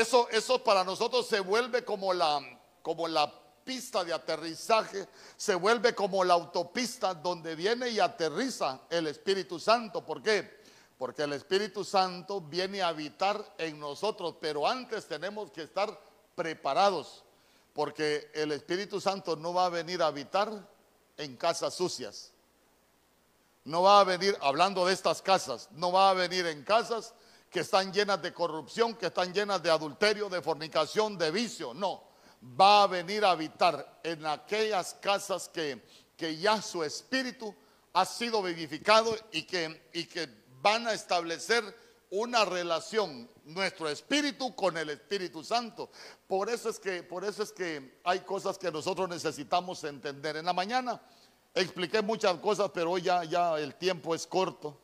[0.00, 2.40] eso, eso para nosotros se vuelve como la,
[2.82, 3.32] como la
[3.64, 10.04] pista de aterrizaje, se vuelve como la autopista donde viene y aterriza el Espíritu Santo.
[10.04, 10.62] ¿Por qué?
[10.96, 16.00] Porque el Espíritu Santo viene a habitar en nosotros, pero antes tenemos que estar
[16.34, 17.24] preparados,
[17.74, 20.50] porque el Espíritu Santo no va a venir a habitar
[21.16, 22.32] en casas sucias.
[23.64, 27.12] No va a venir, hablando de estas casas, no va a venir en casas
[27.50, 31.72] que están llenas de corrupción, que están llenas de adulterio, de fornicación, de vicio.
[31.74, 32.04] No,
[32.42, 35.84] va a venir a habitar en aquellas casas que,
[36.16, 37.54] que ya su espíritu
[37.92, 40.28] ha sido vivificado y que, y que
[40.60, 41.64] van a establecer
[42.10, 45.90] una relación nuestro espíritu con el Espíritu Santo.
[46.26, 50.36] Por eso es que por eso es que hay cosas que nosotros necesitamos entender.
[50.36, 51.00] En la mañana
[51.54, 54.80] expliqué muchas cosas, pero hoy ya ya el tiempo es corto.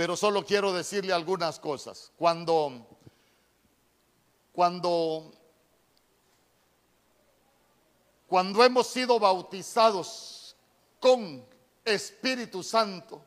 [0.00, 2.10] Pero solo quiero decirle algunas cosas.
[2.16, 2.86] Cuando
[4.50, 5.30] cuando
[8.26, 10.56] cuando hemos sido bautizados
[10.98, 11.46] con
[11.84, 13.22] Espíritu Santo,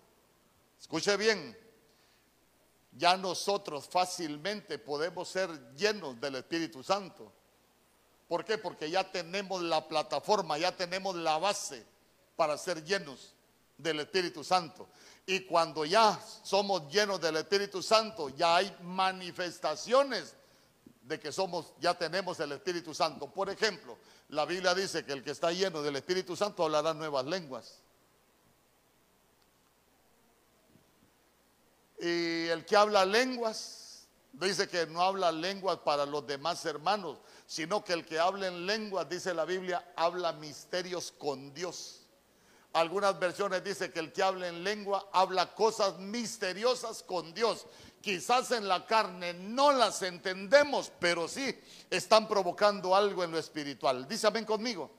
[0.80, 1.56] escuche bien,
[2.94, 7.32] ya nosotros fácilmente podemos ser llenos del Espíritu Santo.
[8.28, 8.58] ¿Por qué?
[8.58, 11.86] Porque ya tenemos la plataforma, ya tenemos la base
[12.36, 13.36] para ser llenos
[13.78, 14.88] del Espíritu Santo.
[15.26, 20.36] Y cuando ya somos llenos del Espíritu Santo, ya hay manifestaciones
[21.04, 23.28] de que somos, ya tenemos el Espíritu Santo.
[23.28, 23.98] Por ejemplo,
[24.30, 27.80] la Biblia dice que el que está lleno del Espíritu Santo hablará nuevas lenguas.
[32.00, 37.84] Y el que habla lenguas, dice que no habla lenguas para los demás hermanos, sino
[37.84, 42.03] que el que habla en lenguas, dice la Biblia, habla misterios con Dios.
[42.74, 47.68] Algunas versiones dice que el que habla en lengua habla cosas misteriosas con Dios.
[48.02, 51.58] Quizás en la carne no las entendemos, pero sí
[51.92, 54.08] están provocando algo en lo espiritual.
[54.08, 54.90] Dice amén conmigo.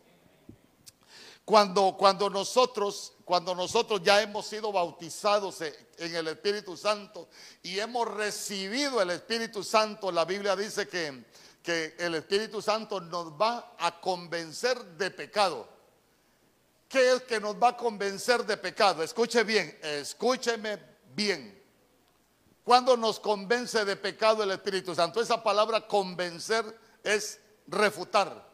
[1.45, 7.29] Cuando, cuando, nosotros, cuando nosotros ya hemos sido bautizados en el Espíritu Santo
[7.63, 11.25] y hemos recibido el Espíritu Santo, la Biblia dice que,
[11.63, 15.74] que el Espíritu Santo nos va a convencer de pecado.
[16.95, 19.03] ¿Qué es que nos va a convencer de pecado?
[19.03, 20.79] Escuche bien, escúcheme
[21.13, 21.61] bien.
[22.63, 26.65] Cuando nos convence de pecado el Espíritu Santo, esa palabra convencer
[27.03, 28.49] es refutar.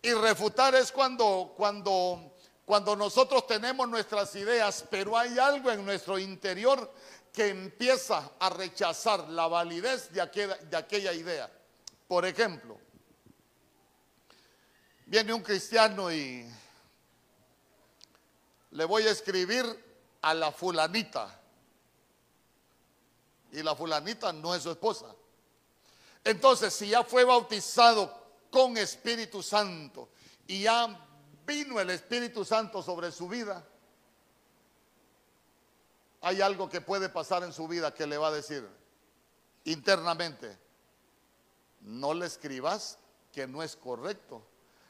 [0.00, 6.16] Y refutar es cuando, cuando, cuando nosotros tenemos nuestras ideas, pero hay algo en nuestro
[6.16, 6.92] interior
[7.32, 11.50] que empieza a rechazar la validez de aquella, de aquella idea.
[12.06, 12.78] Por ejemplo,
[15.06, 16.48] viene un cristiano y
[18.74, 19.64] le voy a escribir
[20.20, 21.40] a la fulanita.
[23.52, 25.14] Y la fulanita no es su esposa.
[26.24, 28.12] Entonces, si ya fue bautizado
[28.50, 30.08] con Espíritu Santo
[30.48, 31.06] y ya
[31.46, 33.64] vino el Espíritu Santo sobre su vida,
[36.20, 38.68] hay algo que puede pasar en su vida que le va a decir
[39.64, 40.58] internamente,
[41.80, 42.98] no le escribas
[43.30, 44.44] que no es correcto.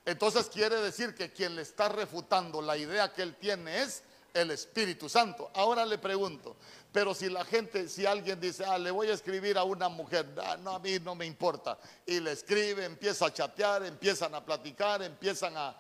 [0.05, 4.03] Entonces quiere decir que quien le está refutando la idea que él tiene es
[4.35, 5.51] el Espíritu Santo.
[5.55, 6.57] Ahora le pregunto,
[6.93, 10.27] pero si la gente, si alguien dice, ah, le voy a escribir a una mujer,
[10.45, 14.45] ah, no, a mí no me importa, y le escribe, empieza a chatear, empiezan a
[14.45, 15.75] platicar, empiezan a,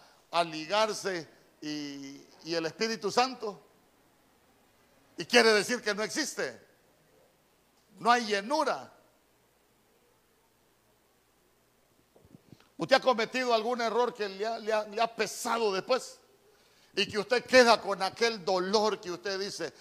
[0.45, 1.29] ligarse,
[1.61, 3.61] y, y el Espíritu Santo,
[5.17, 6.61] y quiere decir que no existe,
[7.99, 8.94] no hay llenura.
[12.77, 16.19] ¿Usted ha cometido algún error que le ha pesado después?
[16.97, 19.73] y que usted queda con aquel dolor que usted dice,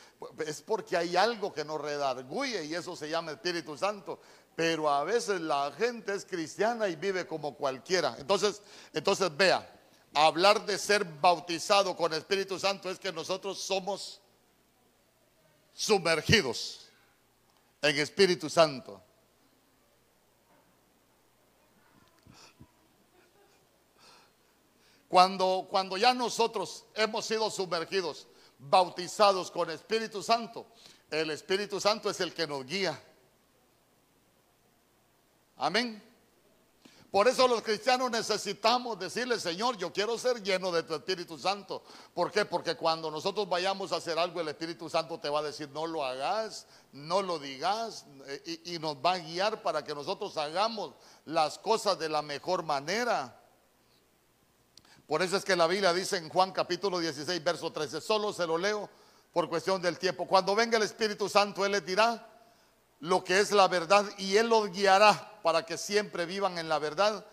[0.45, 4.19] es porque hay algo que nos redarguye y eso se llama Espíritu Santo.
[4.55, 8.15] Pero a veces la gente es cristiana y vive como cualquiera.
[8.19, 8.61] Entonces,
[8.93, 9.67] entonces vea,
[10.13, 14.21] hablar de ser bautizado con Espíritu Santo es que nosotros somos
[15.73, 16.87] sumergidos
[17.81, 19.01] en Espíritu Santo.
[25.13, 28.25] Cuando, cuando ya nosotros hemos sido sumergidos,
[28.57, 30.65] bautizados con Espíritu Santo,
[31.11, 32.99] el Espíritu Santo es el que nos guía.
[35.57, 36.01] Amén.
[37.11, 41.83] Por eso los cristianos necesitamos decirle, Señor, yo quiero ser lleno de tu Espíritu Santo.
[42.15, 42.45] ¿Por qué?
[42.45, 45.85] Porque cuando nosotros vayamos a hacer algo, el Espíritu Santo te va a decir, no
[45.85, 48.07] lo hagas, no lo digas,
[48.47, 50.95] y, y nos va a guiar para que nosotros hagamos
[51.25, 53.42] las cosas de la mejor manera.
[55.13, 58.47] Por eso es que la Biblia dice en Juan capítulo 16, verso 13, solo se
[58.47, 58.89] lo leo
[59.31, 60.25] por cuestión del tiempo.
[60.25, 62.27] Cuando venga el Espíritu Santo, Él les dirá
[62.99, 66.79] lo que es la verdad y Él los guiará para que siempre vivan en la
[66.79, 67.23] verdad.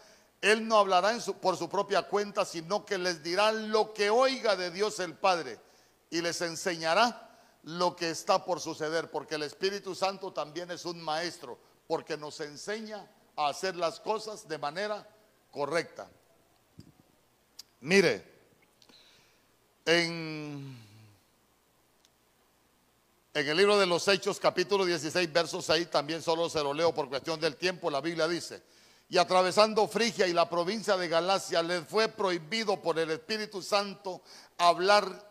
[0.43, 4.71] Él no hablará por su propia cuenta, sino que les dirá lo que oiga de
[4.71, 5.59] Dios el Padre
[6.11, 7.31] y les enseñará
[7.63, 12.41] lo que está por suceder, porque el Espíritu Santo también es un maestro, porque nos
[12.41, 15.09] enseña a hacer las cosas de manera
[15.51, 16.11] correcta.
[17.83, 18.23] Mire,
[19.87, 20.79] en,
[23.33, 27.09] el libro de los Hechos, capítulo 16, versos 6, también solo se lo leo por
[27.09, 28.63] cuestión del tiempo, la Biblia dice,
[29.09, 34.21] y atravesando Frigia y la provincia de Galacia, les fue prohibido por el Espíritu Santo
[34.59, 35.31] hablar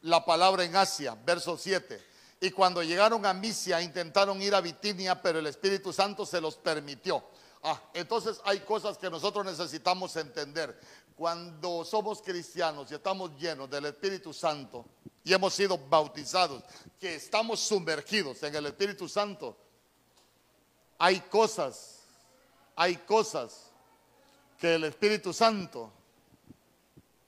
[0.00, 2.02] la palabra en Asia, verso 7.
[2.40, 6.56] Y cuando llegaron a Misia intentaron ir a Bitinia, pero el Espíritu Santo se los
[6.56, 7.22] permitió.
[7.66, 10.78] Ah, entonces hay cosas que nosotros necesitamos entender.
[11.16, 14.84] Cuando somos cristianos y estamos llenos del Espíritu Santo
[15.22, 16.62] y hemos sido bautizados,
[16.98, 19.56] que estamos sumergidos en el Espíritu Santo,
[20.98, 22.00] hay cosas,
[22.76, 23.70] hay cosas
[24.58, 25.92] que el Espíritu Santo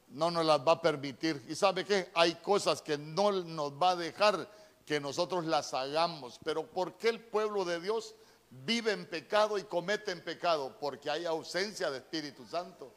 [0.09, 1.45] no nos las va a permitir.
[1.49, 2.11] ¿Y sabe qué?
[2.15, 4.49] Hay cosas que no nos va a dejar
[4.85, 6.41] que nosotros las hagamos.
[6.43, 8.15] Pero ¿por qué el pueblo de Dios
[8.51, 10.77] vive en pecado y comete en pecado?
[10.81, 12.93] Porque hay ausencia de Espíritu Santo.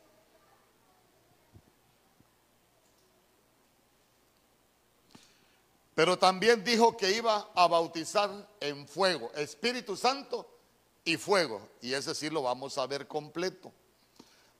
[5.99, 8.31] Pero también dijo que iba a bautizar
[8.61, 10.49] en fuego, Espíritu Santo
[11.03, 11.71] y fuego.
[11.81, 13.73] Y ese sí lo vamos a ver completo.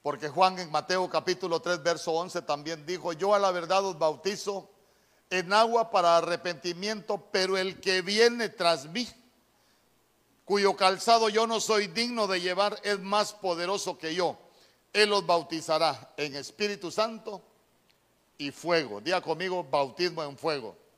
[0.02, 3.98] Porque Juan en Mateo capítulo 3, verso 11 también dijo, yo a la verdad os
[3.98, 4.70] bautizo
[5.30, 9.08] en agua para arrepentimiento, pero el que viene tras mí,
[10.44, 14.38] cuyo calzado yo no soy digno de llevar, es más poderoso que yo.
[14.92, 17.42] Él os bautizará en Espíritu Santo
[18.38, 19.00] y fuego.
[19.00, 20.89] Diga conmigo, bautismo en fuego.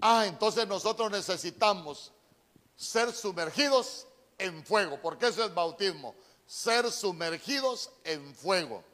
[0.00, 2.12] Ah, entonces nosotros necesitamos
[2.76, 4.06] ser sumergidos
[4.38, 6.14] en fuego, porque eso es bautismo
[6.46, 8.84] ser sumergidos en fuego.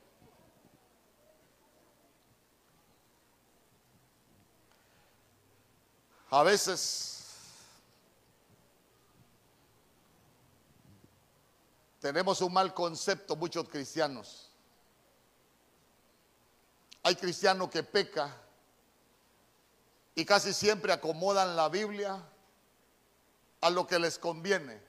[6.31, 7.27] A veces
[12.01, 14.51] tenemos un mal concepto muchos cristianos.
[17.03, 18.35] Hay cristianos que pecan
[20.15, 22.23] y casi siempre acomodan la Biblia
[23.61, 24.81] a lo que les conviene.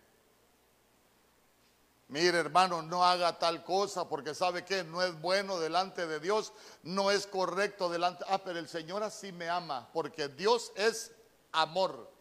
[2.09, 6.53] Mire hermano, no haga tal cosa porque sabe que no es bueno delante de Dios,
[6.83, 8.23] no es correcto delante.
[8.27, 11.11] Ah, pero el Señor así me ama porque Dios es
[11.51, 12.11] amor.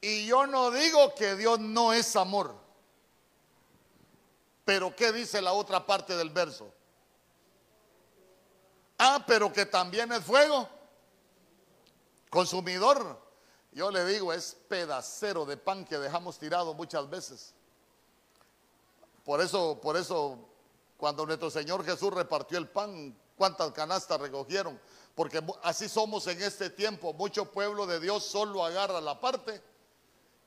[0.00, 2.54] Y yo no digo que Dios no es amor.
[4.64, 6.72] Pero ¿qué dice la otra parte del verso?
[9.04, 10.68] Ah, pero que también es fuego.
[12.30, 13.20] Consumidor.
[13.72, 17.52] Yo le digo, es pedacero de pan que dejamos tirado muchas veces.
[19.24, 20.38] Por eso, por eso,
[20.96, 24.80] cuando nuestro Señor Jesús repartió el pan, ¿cuántas canastas recogieron?
[25.16, 27.12] Porque así somos en este tiempo.
[27.12, 29.60] Mucho pueblo de Dios solo agarra la parte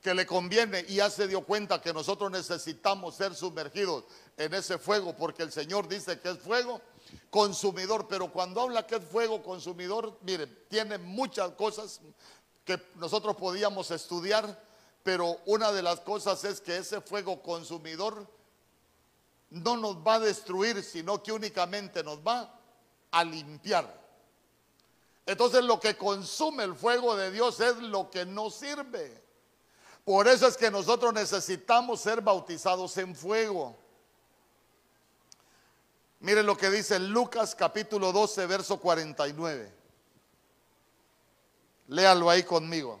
[0.00, 4.04] que le conviene y ya se dio cuenta que nosotros necesitamos ser sumergidos
[4.38, 6.80] en ese fuego, porque el Señor dice que es fuego
[7.30, 12.00] consumidor, pero cuando habla que es fuego consumidor, mire, tiene muchas cosas
[12.64, 14.62] que nosotros podíamos estudiar,
[15.02, 18.26] pero una de las cosas es que ese fuego consumidor
[19.50, 22.52] no nos va a destruir, sino que únicamente nos va
[23.10, 24.04] a limpiar.
[25.24, 29.24] Entonces lo que consume el fuego de Dios es lo que no sirve.
[30.04, 33.76] Por eso es que nosotros necesitamos ser bautizados en fuego.
[36.20, 39.72] Mire lo que dice Lucas capítulo 12, verso 49.
[41.88, 43.00] Léalo ahí conmigo.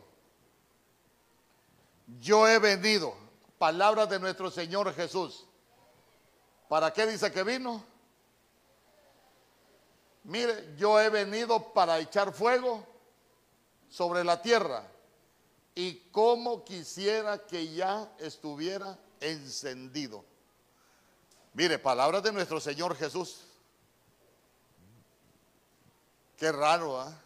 [2.20, 3.14] Yo he venido,
[3.58, 5.46] palabras de nuestro Señor Jesús
[6.68, 7.84] ¿Para qué dice que vino?
[10.24, 12.84] Mire, yo he venido para echar fuego
[13.88, 14.84] sobre la tierra
[15.74, 20.24] y como quisiera que ya estuviera encendido.
[21.56, 23.40] Mire, palabras de nuestro Señor Jesús.
[26.36, 27.18] Qué raro, ¿ah?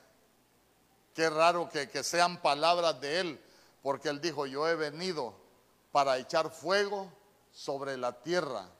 [1.14, 3.40] Qué raro que, que sean palabras de Él,
[3.82, 5.34] porque Él dijo, yo he venido
[5.90, 7.12] para echar fuego
[7.52, 8.70] sobre la tierra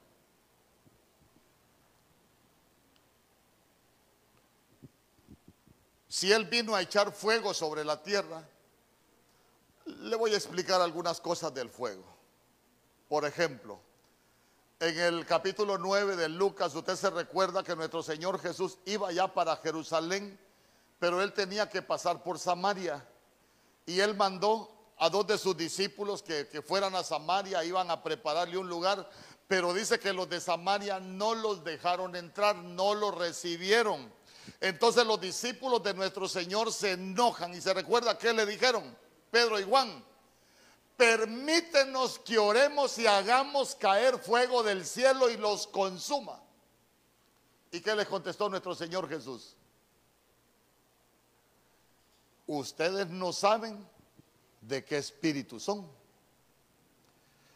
[6.10, 8.42] Si Él vino a echar fuego sobre la tierra,
[9.86, 12.04] le voy a explicar algunas cosas del fuego.
[13.08, 13.80] Por ejemplo,
[14.80, 19.28] En el capítulo 9 de Lucas, usted se recuerda que nuestro Señor Jesús iba ya
[19.28, 20.40] para Jerusalén,
[20.98, 23.06] pero él tenía que pasar por Samaria.
[23.84, 28.02] Y él mandó a dos de sus discípulos que, que fueran a Samaria, iban a
[28.02, 29.06] prepararle un lugar,
[29.46, 34.10] pero dice que los de Samaria no los dejaron entrar, no los recibieron.
[34.62, 38.96] Entonces los discípulos de nuestro Señor se enojan y se recuerda que le dijeron,
[39.30, 40.02] Pedro y Juan,
[41.00, 46.38] permítenos que oremos y hagamos caer fuego del cielo y los consuma.
[47.72, 49.56] ¿Y qué les contestó nuestro Señor Jesús?
[52.46, 53.82] Ustedes no saben
[54.60, 55.90] de qué espíritu son.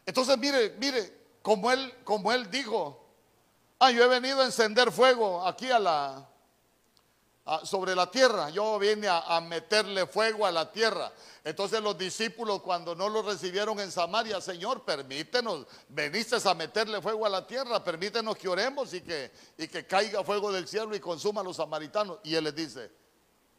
[0.07, 3.05] Entonces, mire, mire, como él, como él dijo,
[3.77, 6.27] ah, yo he venido a encender fuego aquí a la,
[7.63, 8.49] sobre la tierra.
[8.49, 11.11] Yo vine a, meterle fuego a la tierra.
[11.43, 17.25] Entonces los discípulos cuando no lo recibieron en Samaria, Señor, permítenos, veniste a meterle fuego
[17.25, 20.99] a la tierra, permítenos que oremos y que, y que caiga fuego del cielo y
[20.99, 22.19] consuma a los samaritanos.
[22.23, 22.91] Y él les dice,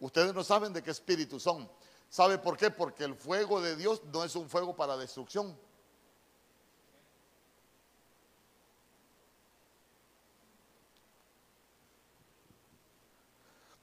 [0.00, 1.70] ustedes no saben de qué espíritu son.
[2.08, 2.70] ¿Sabe por qué?
[2.70, 5.56] Porque el fuego de Dios no es un fuego para destrucción.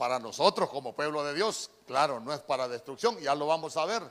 [0.04, 3.86] Para nosotros como pueblo de Dios, claro, no es para destrucción, ya lo vamos a
[3.86, 4.04] ver.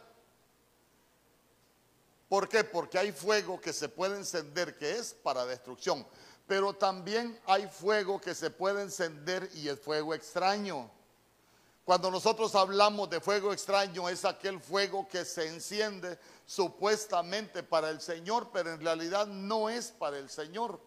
[2.30, 2.64] ¿Por qué?
[2.64, 6.06] Porque hay fuego que se puede encender que es para destrucción,
[6.46, 10.90] pero también hay fuego que se puede encender y es fuego extraño.
[11.84, 18.00] Cuando nosotros hablamos de fuego extraño es aquel fuego que se enciende supuestamente para el
[18.00, 20.80] Señor, pero en realidad no es para el Señor.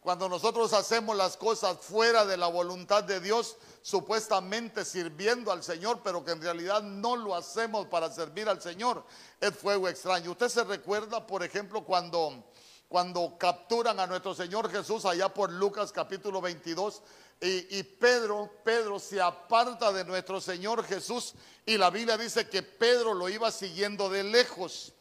[0.00, 6.00] Cuando nosotros hacemos las cosas fuera de la voluntad de Dios, supuestamente sirviendo al Señor,
[6.02, 9.04] pero que en realidad no lo hacemos para servir al Señor,
[9.38, 10.30] es fuego extraño.
[10.30, 12.44] Usted se recuerda, por ejemplo, cuando,
[12.88, 17.02] cuando capturan a nuestro Señor Jesús allá por Lucas capítulo 22
[17.42, 21.34] y, y, Pedro, Pedro se aparta de nuestro Señor Jesús
[21.66, 24.94] y la Biblia dice que Pedro lo iba siguiendo de lejos.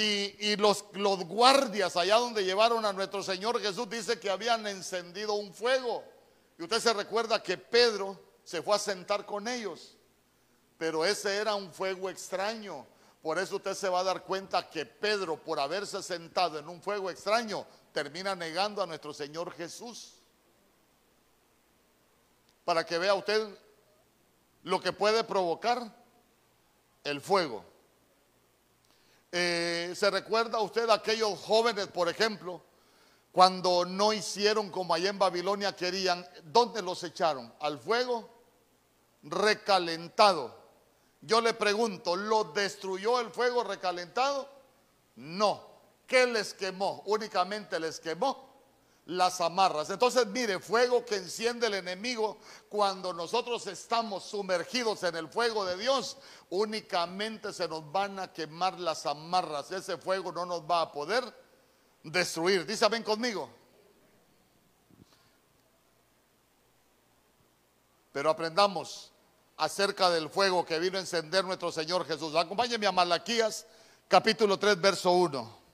[0.00, 0.84] Y, los,
[1.26, 6.04] guardias allá donde llevaron a nuestro Señor Jesús dice que habían encendido un fuego.
[6.56, 9.96] Y usted se recuerda que Pedro se fue a sentar con ellos.
[10.78, 12.86] Pero ese era un fuego extraño.
[13.20, 16.80] Por eso usted se va a dar cuenta que Pedro, por haberse sentado en un
[16.80, 20.14] fuego extraño, termina negando a nuestro Señor Jesús.
[22.64, 23.48] Para que vea usted
[24.62, 25.92] lo que puede provocar
[27.02, 27.64] el fuego.
[29.30, 32.62] Eh, ¿Se recuerda usted a aquellos jóvenes, por ejemplo,
[33.30, 36.26] cuando no hicieron como allá en Babilonia querían?
[36.44, 37.52] ¿Dónde los echaron?
[37.60, 38.28] ¿Al fuego?
[39.22, 40.56] Recalentado.
[41.20, 44.48] Yo le pregunto, ¿lo destruyó el fuego recalentado?
[45.16, 45.66] No.
[46.06, 47.02] ¿Qué les quemó?
[47.06, 48.47] Únicamente les quemó
[49.08, 49.88] las amarras.
[49.88, 52.36] Entonces, mire, fuego que enciende el enemigo
[52.68, 56.18] cuando nosotros estamos sumergidos en el fuego de Dios,
[56.50, 59.72] únicamente se nos van a quemar las amarras.
[59.72, 61.24] Ese fuego no nos va a poder
[62.02, 62.66] destruir.
[62.66, 63.48] Dice, ven conmigo.
[68.12, 69.10] Pero aprendamos
[69.56, 72.34] acerca del fuego que vino a encender nuestro Señor Jesús.
[72.36, 73.64] Acompáñenme a Malaquías,
[74.06, 75.67] capítulo 3, verso 1.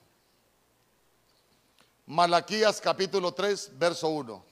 [2.07, 4.45] Malaquías capítulo 3, verso 1.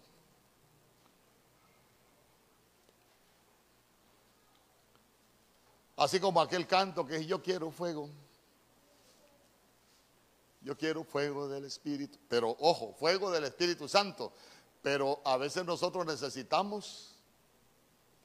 [5.97, 8.09] Así como aquel canto que yo quiero fuego.
[10.63, 12.19] Yo quiero fuego del Espíritu.
[12.29, 14.33] Pero ojo, fuego del Espíritu Santo.
[14.81, 17.17] Pero a veces nosotros necesitamos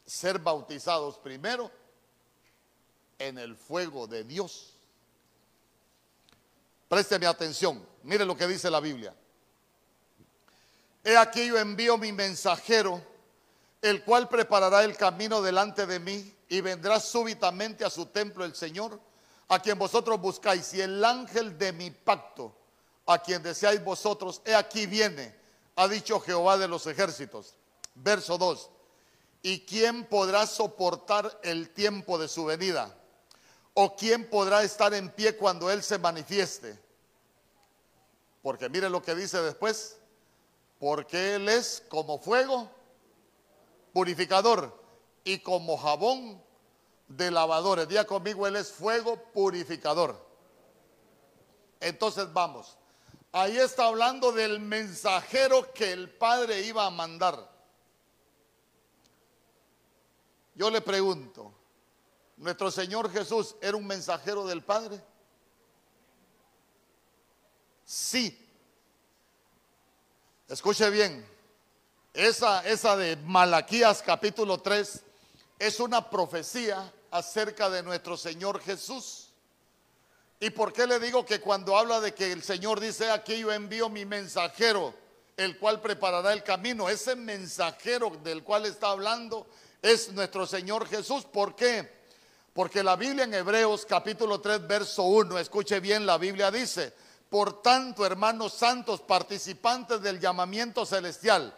[0.06, 1.70] ser bautizados primero
[3.20, 4.77] en el fuego de Dios.
[6.88, 7.86] Présteme atención.
[8.04, 9.14] Mire lo que dice la Biblia.
[11.04, 13.02] He aquí yo envío mi mensajero,
[13.82, 18.56] el cual preparará el camino delante de mí y vendrá súbitamente a su templo el
[18.56, 19.00] Señor,
[19.48, 20.74] a quien vosotros buscáis.
[20.74, 22.56] Y el ángel de mi pacto,
[23.06, 25.36] a quien deseáis vosotros, he aquí viene,
[25.76, 27.56] ha dicho Jehová de los ejércitos.
[27.96, 28.70] Verso 2.
[29.44, 32.96] ¿Y quién podrá soportar el tiempo de su venida?
[33.80, 36.80] ¿O quién podrá estar en pie cuando Él se manifieste?
[38.42, 40.00] Porque mire lo que dice después.
[40.80, 42.72] Porque Él es como fuego
[43.94, 44.76] purificador
[45.24, 46.42] y como jabón
[47.08, 47.88] de lavadores.
[47.88, 50.26] Día conmigo, Él es fuego purificador.
[51.80, 52.80] Entonces vamos.
[53.32, 57.48] Ahí está hablando del mensajero que el Padre iba a mandar.
[60.56, 61.54] Yo le pregunto,
[62.38, 65.02] ¿Nuestro Señor Jesús era un mensajero del Padre?
[67.84, 68.48] Sí.
[70.48, 71.28] Escuche bien,
[72.14, 75.04] esa, esa de Malaquías capítulo 3
[75.58, 79.30] es una profecía acerca de nuestro Señor Jesús.
[80.40, 83.52] ¿Y por qué le digo que cuando habla de que el Señor dice aquí yo
[83.52, 84.94] envío mi mensajero,
[85.36, 86.88] el cual preparará el camino?
[86.88, 89.48] Ese mensajero del cual está hablando
[89.82, 91.26] es nuestro Señor Jesús.
[91.26, 91.97] ¿Por qué?
[92.58, 96.92] Porque la Biblia en Hebreos capítulo 3 verso 1, escuche bien, la Biblia dice,
[97.30, 101.56] por tanto, hermanos santos, participantes del llamamiento celestial,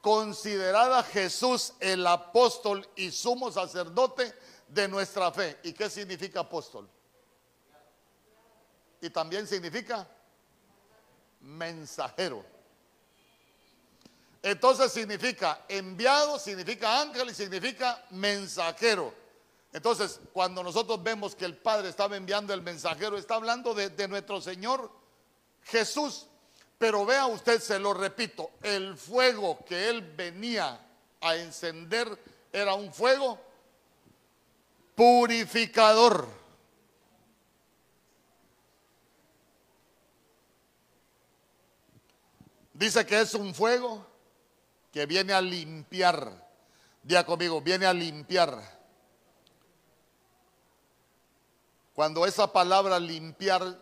[0.00, 4.34] considerad a Jesús el apóstol y sumo sacerdote
[4.66, 5.56] de nuestra fe.
[5.62, 6.90] ¿Y qué significa apóstol?
[9.00, 10.04] Y también significa
[11.42, 12.44] mensajero.
[14.42, 19.14] Entonces significa enviado, significa ángel y significa mensajero.
[19.72, 24.40] Entonces, cuando nosotros vemos que el Padre estaba enviando el mensajero, está hablando de, nuestro
[24.40, 24.90] Señor
[25.64, 26.26] Jesús.
[26.76, 30.80] Pero vea usted, se lo repito, el fuego que él venía
[31.20, 32.18] a encender
[32.52, 33.38] era un fuego
[34.94, 36.26] purificador.
[42.72, 44.06] Dice que es un fuego
[44.90, 46.48] que viene a limpiar.
[47.02, 48.79] Día conmigo, viene a limpiar.
[52.00, 53.78] Cuando esa palabra limpiar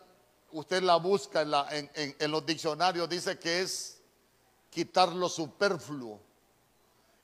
[0.51, 4.01] usted la busca en, los diccionarios, dice que es
[4.71, 6.21] quitar lo superfluo.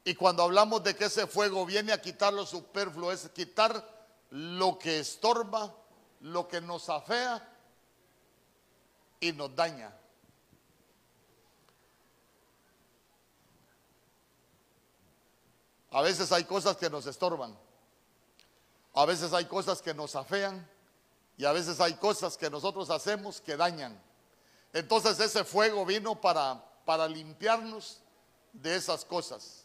[0.04, 3.84] Y cuando hablamos de que ese fuego viene a quitar lo superfluo, es quitar
[4.30, 5.74] lo que estorba,
[6.20, 7.44] lo que nos afea
[9.18, 9.92] y nos daña.
[15.90, 17.58] A veces hay cosas que nos estorban.
[18.94, 20.72] A veces hay cosas que nos afean
[21.36, 24.00] y a veces hay cosas que nosotros hacemos que dañan.
[24.72, 28.00] Entonces ese fuego vino para, para limpiarnos
[28.52, 29.64] de esas cosas.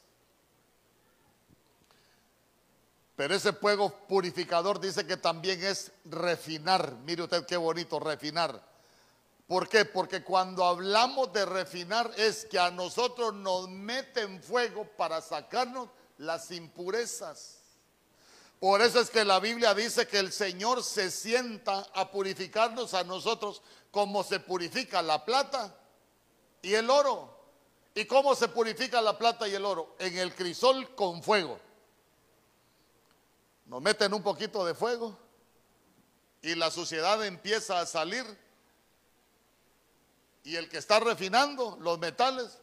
[3.15, 6.93] Pero ese fuego purificador dice que también es refinar.
[7.03, 8.63] Mire usted qué bonito, refinar.
[9.45, 9.83] ¿Por qué?
[9.83, 16.51] Porque cuando hablamos de refinar es que a nosotros nos meten fuego para sacarnos las
[16.51, 17.58] impurezas.
[18.59, 23.05] Por eso es que la Biblia dice que el Señor se sienta a purificarnos a
[23.05, 25.75] nosotros como se purifica la plata
[26.61, 27.37] y el oro.
[27.95, 29.95] ¿Y cómo se purifica la plata y el oro?
[29.97, 31.59] En el crisol con fuego.
[33.65, 35.17] Nos meten un poquito de fuego
[36.41, 38.25] y la suciedad empieza a salir.
[40.43, 42.59] Y el que está refinando los metales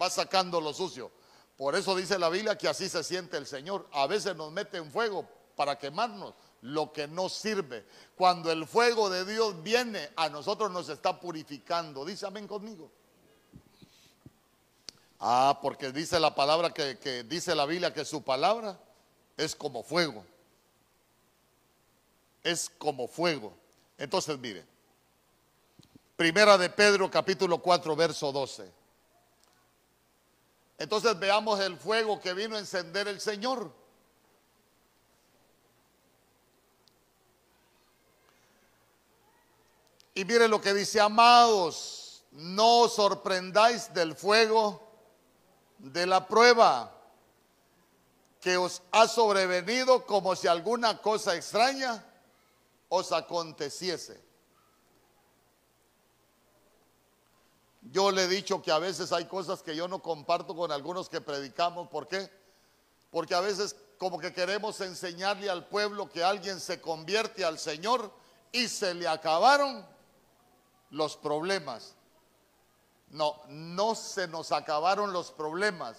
[0.00, 1.10] va sacando lo sucio.
[1.56, 3.88] Por eso dice la Biblia que así se siente el Señor.
[3.92, 5.26] A veces nos mete en fuego
[5.56, 7.84] para quemarnos lo que no sirve.
[8.14, 12.04] Cuando el fuego de Dios viene, a nosotros nos está purificando.
[12.04, 12.90] Dice amén conmigo.
[15.18, 18.78] Ah, porque dice la palabra que, dice la Biblia que su palabra
[19.36, 20.24] es como fuego.
[22.42, 23.52] Es como fuego.
[23.96, 24.64] Entonces, mire.
[26.16, 28.75] Primera de Pedro capítulo 4, verso 12.
[30.78, 33.72] Entonces veamos el fuego que vino a encender el Señor.
[40.14, 44.82] Y mire lo que dice, amados, no os sorprendáis del fuego
[45.78, 46.92] de la prueba
[48.40, 52.04] que os ha sobrevenido como si alguna cosa extraña
[52.88, 54.25] os aconteciese.
[57.96, 61.08] Yo le he dicho que a veces hay cosas que yo no comparto con algunos
[61.08, 61.88] que predicamos.
[61.88, 62.30] ¿Por qué?
[63.10, 68.12] Porque a veces como que queremos enseñarle al pueblo que alguien se convierte al Señor
[68.52, 69.86] y se le acabaron
[70.90, 71.94] los problemas.
[73.08, 75.96] No, no se nos acabaron los problemas.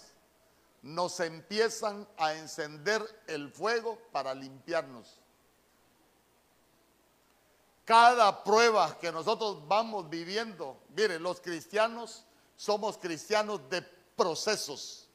[0.83, 5.19] Nos empiezan a encender el fuego para limpiarnos.
[7.87, 12.25] Cada prueba que nosotros vamos viviendo, miren, los cristianos
[12.57, 15.07] somos cristianos de procesos.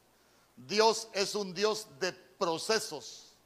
[0.57, 3.37] Dios es un Dios de procesos.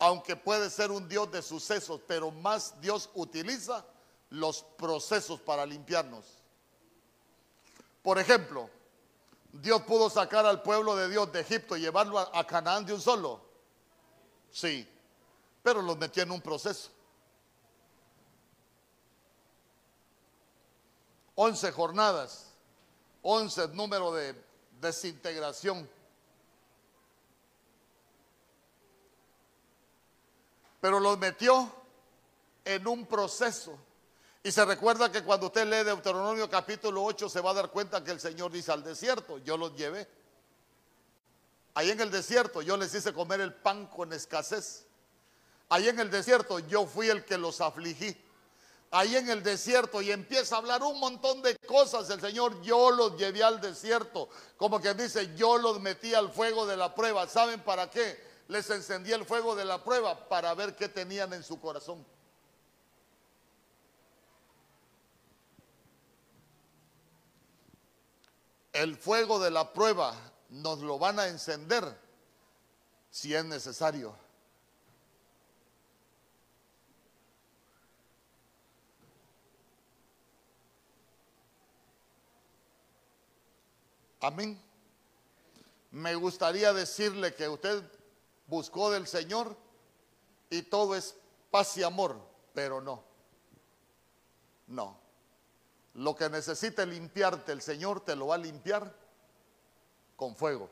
[0.00, 3.84] Aunque puede ser un Dios de sucesos, pero más Dios utiliza
[4.30, 6.24] los procesos para limpiarnos.
[8.02, 8.68] Por ejemplo,
[9.52, 13.00] Dios pudo sacar al pueblo de Dios de Egipto y llevarlo a, Canaán de un
[13.00, 13.40] solo.
[14.50, 14.88] Sí,
[15.62, 16.90] pero los metió en un proceso.
[21.34, 22.52] Once jornadas,
[23.22, 24.34] once número de
[24.80, 25.88] desintegración.
[30.80, 31.72] Pero los metió
[32.64, 33.78] en un proceso
[34.46, 38.04] Y se recuerda que cuando usted lee Deuteronomio capítulo 8 se va a dar cuenta
[38.04, 40.06] que el Señor dice al desierto, yo los llevé.
[41.72, 44.84] Ahí en el desierto yo les hice comer el pan con escasez.
[45.70, 48.14] Ahí en el desierto yo fui el que los afligí.
[48.96, 52.08] Ahí en el desierto y empieza a hablar un montón de cosas.
[52.10, 54.28] El Señor, yo los llevé al desierto.
[54.56, 57.26] Como que dice, yo los metí al fuego de la prueba.
[57.26, 58.22] ¿Saben para qué?
[58.48, 62.04] Les encendí el fuego de la prueba para ver qué tenían en su corazón.
[68.74, 70.14] el fuego de la prueba
[70.50, 71.96] nos lo van a encender
[73.08, 74.23] si es necesario.
[84.24, 84.58] Amén.
[85.90, 87.84] Me gustaría decirle que usted
[88.46, 89.54] buscó del Señor
[90.48, 91.14] y todo es
[91.50, 92.18] paz y amor,
[92.54, 93.04] pero no.
[94.66, 94.98] No.
[95.92, 98.96] Lo que necesite limpiarte, el Señor te lo va a limpiar
[100.16, 100.70] con fuego.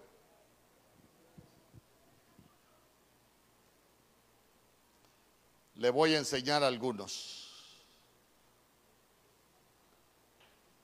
[5.75, 7.51] Le voy a enseñar algunos.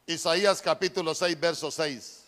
[0.07, 2.28] Isaías capítulo 6, verso 6.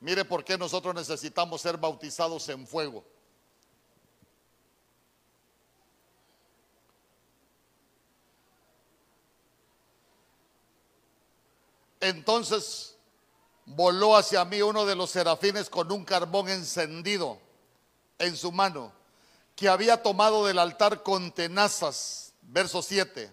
[0.00, 3.04] Mire por qué nosotros necesitamos ser bautizados en fuego.
[12.00, 12.96] Entonces
[13.66, 17.40] voló hacia mí uno de los serafines con un carbón encendido
[18.18, 18.92] en su mano,
[19.56, 23.32] que había tomado del altar con tenazas, verso 7.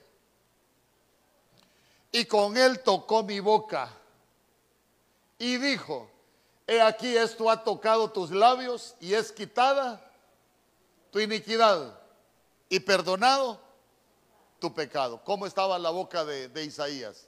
[2.11, 3.91] Y con él tocó mi boca
[5.37, 6.09] y dijo,
[6.67, 10.01] he aquí esto ha tocado tus labios y es quitada
[11.11, 11.99] tu iniquidad
[12.69, 13.59] y perdonado
[14.59, 15.21] tu pecado.
[15.23, 17.27] ¿Cómo estaba la boca de, Isaías?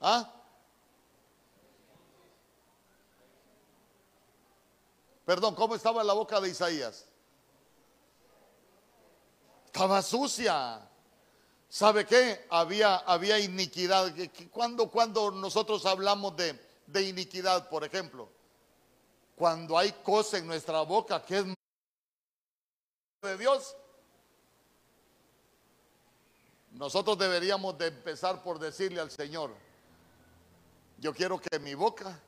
[0.00, 0.30] ¿Ah?
[5.24, 7.06] Perdón, ¿cómo estaba la boca de Isaías?
[9.66, 10.80] Estaba sucia.
[11.68, 12.46] ¿Sabe qué?
[12.50, 14.12] Había, había iniquidad.
[14.50, 18.28] Cuando, cuando nosotros hablamos de, de iniquidad, por ejemplo,
[19.36, 21.44] cuando hay cosa en nuestra boca que es
[23.22, 23.76] de Dios,
[26.72, 29.54] nosotros deberíamos de empezar por decirle al Señor,
[30.98, 32.18] yo quiero que mi boca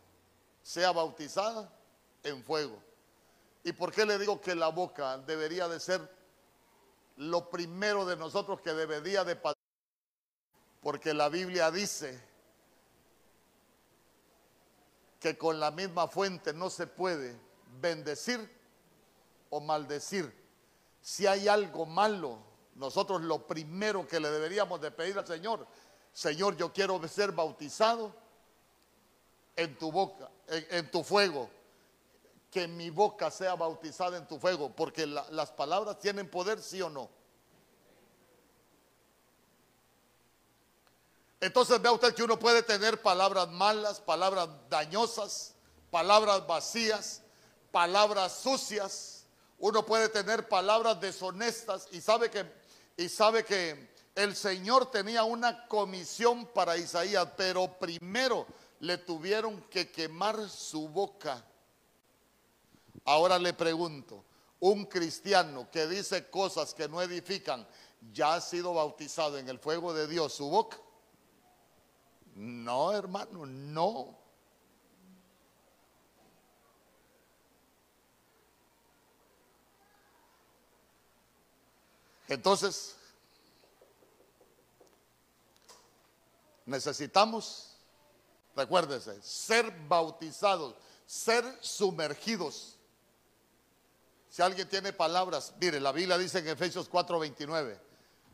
[0.63, 1.73] sea bautizada
[2.23, 2.79] en fuego.
[3.65, 6.01] ¿Y por qué le digo que la boca debería de ser
[7.17, 9.57] lo primero de nosotros que debería de pasar?
[10.83, 12.30] Porque la Biblia dice
[15.21, 17.39] que con la misma fuente no se puede
[17.81, 18.51] bendecir
[19.51, 20.35] o maldecir.
[21.03, 22.39] Si hay algo malo,
[22.75, 25.67] nosotros lo primero que le deberíamos de pedir al Señor,
[26.13, 28.13] Señor, yo quiero ser bautizado
[29.57, 31.51] en tu boca, en, tu fuego.
[32.51, 36.91] Que mi boca sea bautizada en tu fuego, porque las palabras tienen poder, sí o
[36.91, 37.09] no.
[41.41, 45.55] Entonces vea usted que uno puede tener palabras malas, palabras dañosas,
[45.91, 47.23] palabras vacías,
[47.71, 49.25] palabras sucias.
[49.59, 52.61] Uno puede tener palabras deshonestas y sabe que
[53.01, 58.47] y sabe que el Señor tenía una comisión para Isaías, pero primero
[58.81, 61.43] le tuvieron que quemar su boca.
[63.07, 64.23] Ahora le pregunto,
[64.59, 67.67] un cristiano que dice cosas que no edifican,
[68.13, 70.77] ¿ya ha sido bautizado en el fuego de Dios su boca?
[72.41, 74.19] No, hermano, no.
[82.29, 82.97] Entonces,
[86.65, 87.71] necesitamos
[88.57, 90.75] Recuérdese, ser bautizados,
[91.07, 92.77] ser sumergidos.
[94.29, 97.79] Si alguien tiene palabras, mire, la Biblia dice en Efesios 4:29,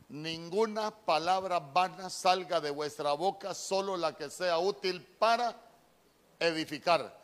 [0.09, 5.55] ninguna palabra vana salga de vuestra boca, solo la que sea útil para
[6.39, 7.17] edificar.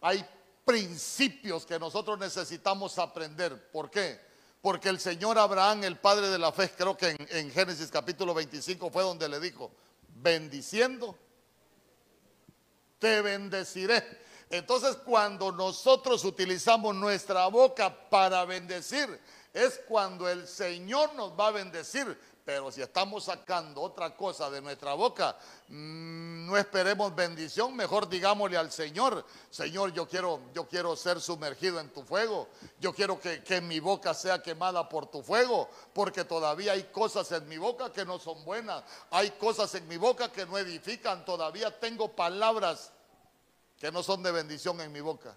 [0.00, 0.24] Hay
[0.64, 3.70] principios que nosotros necesitamos aprender.
[3.70, 4.20] ¿Por qué?
[4.60, 8.32] Porque el Señor Abraham, el padre de la fe, creo que en, en Génesis capítulo
[8.32, 9.72] 25 fue donde le dijo,
[10.08, 11.16] bendiciendo
[13.02, 14.00] te bendeciré.
[14.48, 19.20] Entonces cuando nosotros utilizamos nuestra boca para bendecir,
[19.52, 24.60] es cuando el Señor nos va a bendecir, Pero si estamos sacando otra cosa de
[24.60, 25.36] nuestra boca,
[25.68, 31.78] mm, no esperemos bendición, mejor digámosle al Señor, Señor, yo quiero, yo quiero ser sumergido
[31.78, 32.48] en tu fuego,
[32.80, 37.30] yo quiero que, que mi boca sea quemada por tu fuego, porque todavía hay cosas
[37.30, 38.82] en mi boca que no son buenas,
[39.12, 42.90] hay cosas en mi boca que no edifican, todavía tengo palabras
[43.78, 45.36] que no son de bendición en mi boca.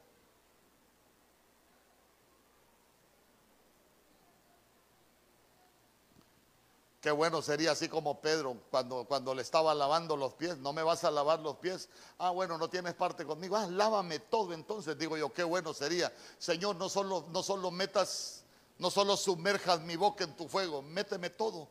[7.06, 10.58] Qué bueno sería así como Pedro cuando, cuando le estaba lavando los pies.
[10.58, 11.88] No me vas a lavar los pies.
[12.18, 13.56] Ah, bueno, no tienes parte conmigo.
[13.56, 14.98] Ah, lávame todo entonces.
[14.98, 16.12] Digo yo, qué bueno sería.
[16.40, 18.44] Señor, no solo, no solo metas,
[18.80, 21.68] no solo sumerjas mi boca en tu fuego, méteme todo.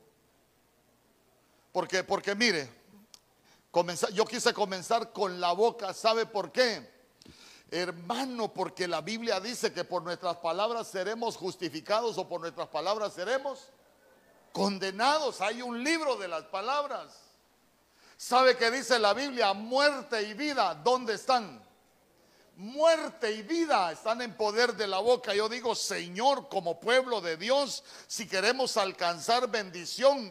[1.72, 2.70] Porque, porque mire,
[4.12, 5.93] yo quise comenzar con la boca.
[5.95, 6.89] ¿Sabe por qué?
[7.72, 13.14] Hermano, porque la Biblia dice que por nuestras palabras seremos justificados o por nuestras palabras
[13.14, 13.72] seremos
[14.55, 15.41] condenados.
[15.41, 17.13] Hay un libro de las palabras.
[18.17, 19.53] ¿Sabe que dice la Biblia?
[19.53, 21.61] Muerte y vida, ¿dónde están?
[22.57, 25.35] Muerte y vida están en poder de la boca.
[25.35, 30.31] Yo digo, Señor, como pueblo de Dios, si queremos alcanzar bendición,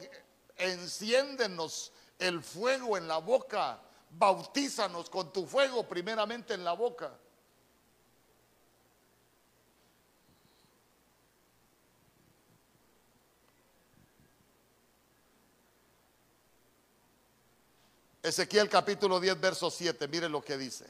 [0.55, 3.81] enciéndenos el fuego en la boca.
[4.09, 7.11] Bautízanos con tu fuego primeramente en la boca.
[18.23, 20.85] Ezequiel capítulo 10, verso 7, mire lo que dice.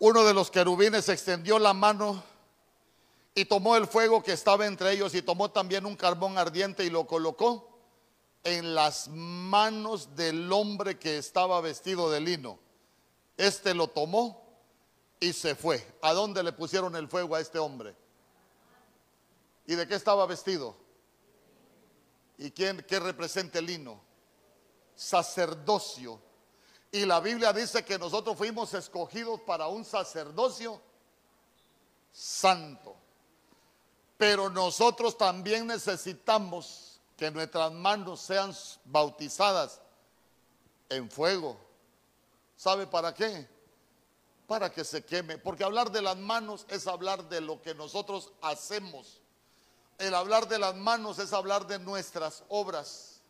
[0.00, 2.22] Uno de los querubines extendió la mano
[3.34, 6.90] y tomó el fuego que estaba entre ellos y tomó también un carbón ardiente y
[6.90, 7.80] lo colocó
[8.44, 12.67] en las manos del hombre que estaba vestido de lino
[13.38, 14.44] este lo tomó
[15.20, 15.86] y se fue.
[16.02, 17.96] ¿A dónde le pusieron el fuego a este hombre?
[19.66, 20.76] ¿Y de qué estaba vestido?
[22.36, 24.00] ¿Y quién qué representa el lino?
[24.96, 26.20] Sacerdocio.
[26.90, 30.80] Y la Biblia dice que nosotros fuimos escogidos para un sacerdocio
[32.10, 32.96] santo.
[34.16, 38.52] Pero nosotros también necesitamos que nuestras manos sean
[38.84, 39.80] bautizadas
[40.88, 41.67] en fuego
[42.58, 43.48] ¿Sabe para qué?
[44.48, 45.38] Para que se queme.
[45.38, 49.20] Porque hablar de las manos es hablar de lo que nosotros hacemos.
[49.96, 53.20] El hablar de las manos es hablar de nuestras obras.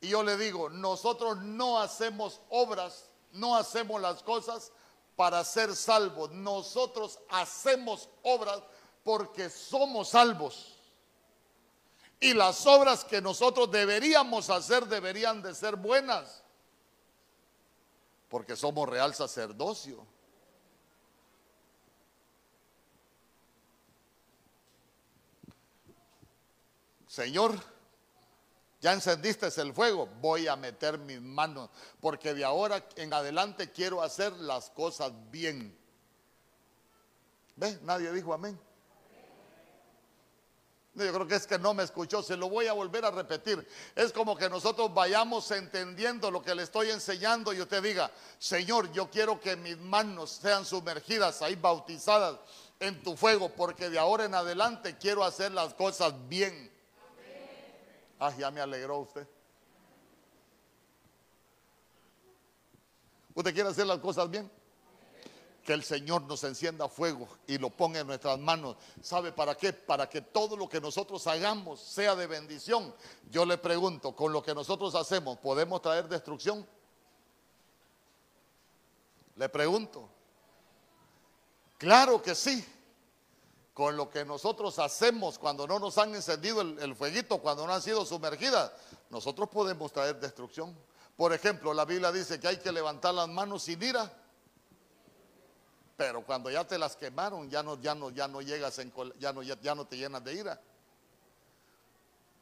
[0.00, 4.72] Y yo le digo, nosotros no hacemos obras, no hacemos las cosas
[5.16, 6.30] para ser salvos.
[6.30, 8.62] Nosotros hacemos obras
[9.04, 10.78] porque somos salvos.
[12.20, 16.41] Y las obras que nosotros deberíamos hacer deberían de ser buenas
[18.32, 20.06] porque somos real sacerdocio.
[27.06, 27.62] Señor,
[28.80, 31.68] ya encendiste el fuego, voy a meter mis manos,
[32.00, 35.78] porque de ahora en adelante quiero hacer las cosas bien.
[37.56, 37.78] ¿Ve?
[37.82, 38.58] Nadie dijo amén.
[40.94, 43.66] Yo creo que es que no me escuchó, se lo voy a volver a repetir.
[43.94, 48.92] Es como que nosotros vayamos entendiendo lo que le estoy enseñando y usted diga, Señor,
[48.92, 52.38] yo quiero que mis manos sean sumergidas ahí, bautizadas
[52.78, 56.70] en tu fuego, porque de ahora en adelante quiero hacer las cosas bien.
[58.18, 59.26] Ah, ya me alegró usted.
[63.34, 64.50] ¿Usted quiere hacer las cosas bien?
[65.64, 68.76] Que el Señor nos encienda fuego y lo ponga en nuestras manos.
[69.00, 69.72] ¿Sabe para qué?
[69.72, 72.94] Para que todo lo que nosotros hagamos sea de bendición.
[73.30, 76.66] Yo le pregunto, con lo que nosotros hacemos, ¿podemos traer destrucción?
[79.36, 80.08] Le pregunto.
[81.78, 82.64] Claro que sí.
[83.72, 87.80] Con lo que nosotros hacemos cuando no nos han encendido el, fueguito, cuando no han
[87.80, 88.70] sido sumergidas,
[89.08, 90.76] nosotros podemos traer destrucción.
[91.16, 94.12] Por ejemplo, la Biblia dice que hay que levantar las manos sin ira
[96.04, 99.32] pero cuando ya te las quemaron, ya no, ya no, ya no llegas en, ya
[99.32, 100.60] no, ya, no te llenas de ira.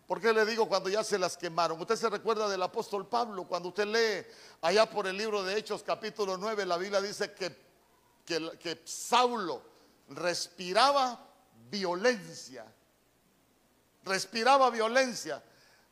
[0.07, 1.79] ¿Por qué le digo cuando ya se las quemaron?
[1.79, 4.27] Usted se recuerda del apóstol Pablo, cuando usted lee
[4.63, 7.55] allá por el libro de Hechos capítulo 9, la Biblia dice que,
[8.25, 9.61] que, que Saulo
[10.09, 11.23] respiraba
[11.69, 12.65] violencia,
[14.05, 15.45] respiraba violencia.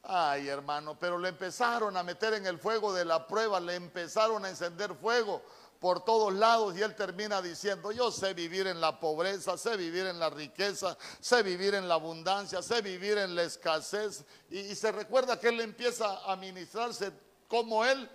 [0.05, 4.43] Ay, hermano, pero le empezaron a meter en el fuego de la prueba, le empezaron
[4.47, 5.43] a encender fuego
[5.81, 10.07] por todos lados y él termina diciendo, yo sé vivir en la pobreza, sé vivir
[10.07, 14.25] en la riqueza, sé vivir en la abundancia, sé vivir en la escasez.
[14.51, 17.13] Y, se recuerda que él empieza a ministrarse
[17.47, 18.11] como él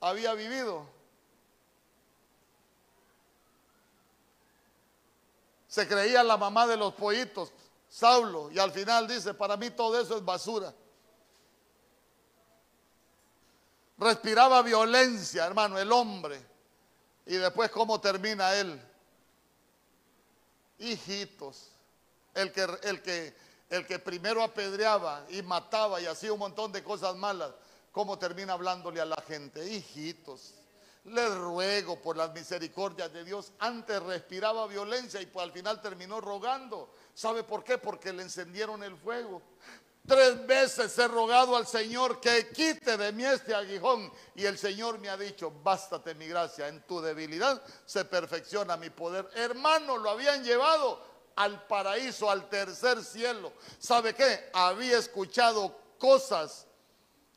[0.00, 0.86] había vivido.
[5.66, 7.52] Se creía la mamá de los pollitos,
[7.88, 10.72] Saulo, y al final dice, para mí todo eso es basura.
[13.98, 16.47] Respiraba violencia, hermano, el hombre.
[17.28, 18.80] Y después, ¿cómo termina él?
[20.78, 21.68] Hijitos.
[22.34, 23.36] El que, el que,
[23.68, 27.52] el que primero apedreaba y mataba y hacía un montón de cosas malas,
[27.92, 29.62] ¿cómo termina hablándole a la gente?
[29.70, 30.54] Hijitos.
[31.04, 33.52] Les ruego por las misericordias de Dios.
[33.58, 36.94] Antes respiraba violencia y pues al final terminó rogando.
[37.12, 37.76] ¿Sabe por qué?
[37.76, 39.42] Porque le encendieron el fuego.
[40.08, 44.10] Tres veces he rogado al Señor que quite de mí este aguijón.
[44.34, 48.88] Y el Señor me ha dicho, bástate mi gracia, en tu debilidad se perfecciona mi
[48.88, 49.28] poder.
[49.34, 51.04] Hermano, lo habían llevado
[51.36, 53.52] al paraíso, al tercer cielo.
[53.78, 54.48] ¿Sabe qué?
[54.54, 56.66] Había escuchado cosas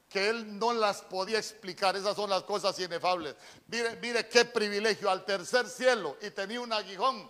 [0.07, 1.97] que él no las podía explicar.
[1.97, 3.35] Esas son las cosas inefables.
[3.67, 7.29] Mire, mire qué privilegio al tercer cielo y tenía un aguijón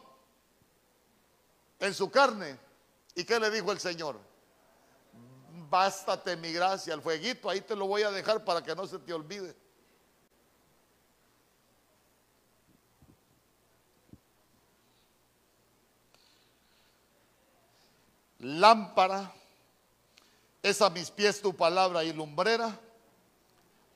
[1.80, 2.60] en su carne.
[3.16, 4.31] ¿Y qué le dijo el Señor?
[5.72, 9.00] Bástate mi gracia, el fueguito, ahí te lo voy a dejar para que no se
[9.00, 9.56] te olvide.
[18.40, 19.32] Lámpara
[20.62, 22.78] es a mis pies tu palabra y lumbrera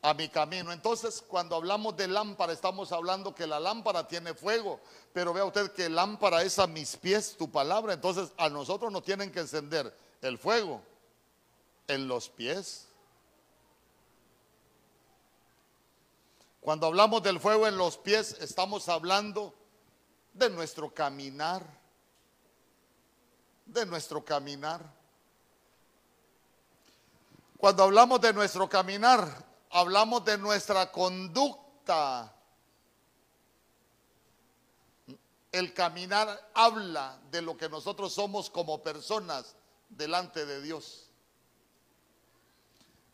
[0.02, 0.72] a mi camino.
[0.72, 4.80] Entonces, cuando hablamos de lámpara, estamos hablando que la lámpara tiene fuego,
[5.12, 7.94] pero vea usted que lámpara es a mis pies tu palabra.
[7.94, 10.82] Entonces, a nosotros nos tienen que encender el fuego
[11.88, 12.88] en los pies.
[16.62, 19.54] Cuando hablamos del fuego en los pies, estamos hablando
[20.34, 21.64] de nuestro caminar,
[23.66, 24.82] de nuestro caminar.
[27.58, 32.34] Cuando hablamos de nuestro caminar, hablamos de nuestra conducta.
[35.52, 39.56] El caminar habla de lo que nosotros somos como personas
[39.90, 41.05] delante de Dios.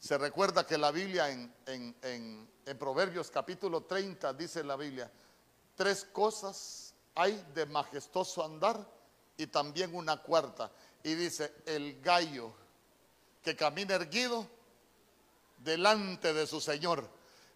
[0.01, 2.49] Se recuerda que la Biblia en,
[2.79, 5.11] Proverbios capítulo 30 dice la Biblia,
[5.75, 8.83] tres cosas hay de majestuoso andar
[9.37, 10.71] y también una cuarta.
[11.03, 12.51] Y dice, el gallo
[13.43, 14.47] que camina erguido
[15.59, 17.07] delante de su Señor.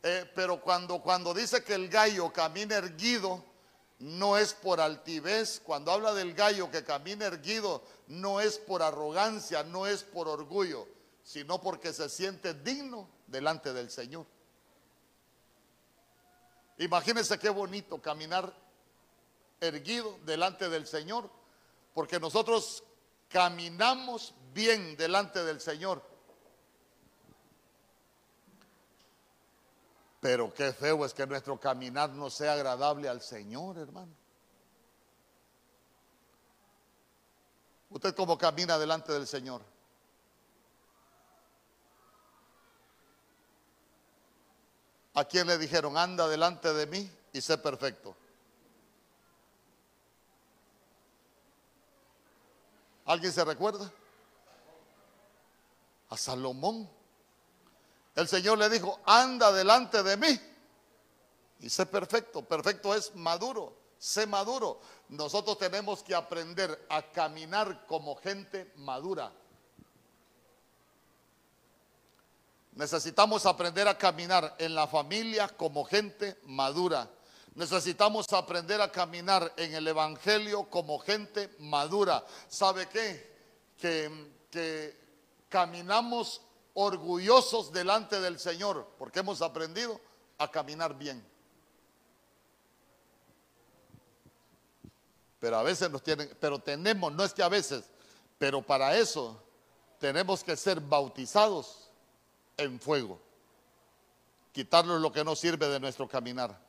[0.03, 3.43] Eh, pero cuando, cuando dice que el gallo camina erguido,
[3.97, 5.61] no es por altivez.
[5.65, 10.94] Cuando habla del gallo que camina erguido, no es por arrogancia, no es por orgullo
[11.25, 14.27] sino porque se siente digno delante del Señor.
[16.77, 18.53] Imagínense qué bonito caminar
[19.59, 21.27] erguido delante del Señor,
[21.95, 22.83] porque nosotros
[23.27, 26.03] caminamos bien delante del Señor.
[30.21, 34.13] Pero qué feo es que nuestro caminar no sea agradable al Señor, hermano.
[37.89, 39.74] ¿Usted cómo camina delante del Señor?
[45.15, 48.15] ¿A quién le dijeron, anda delante de mí y sé perfecto?
[53.05, 53.89] ¿Alguien se recuerda?
[56.09, 56.89] A Salomón.
[58.13, 60.39] El Señor le dijo, anda delante de mí
[61.59, 62.43] y sé perfecto.
[62.43, 64.81] Perfecto es maduro, sé maduro.
[65.09, 69.31] Nosotros tenemos que aprender a caminar como gente madura.
[72.75, 77.09] Necesitamos aprender a caminar en la familia como gente madura.
[77.53, 82.25] Necesitamos aprender a caminar en el Evangelio como gente madura.
[82.49, 83.33] ¿Sabe qué?
[83.77, 84.99] Que, que
[85.47, 86.41] caminamos
[86.73, 90.01] orgullosos delante del Señor porque hemos aprendido
[90.37, 91.25] a caminar bien.
[95.39, 97.85] Pero a veces nos tienen, pero tenemos, no es que a veces,
[98.37, 99.41] pero para eso
[99.97, 101.84] tenemos que ser bautizados
[102.57, 103.19] en fuego.
[104.51, 106.59] Quitarnos lo que no sirve de nuestro caminar.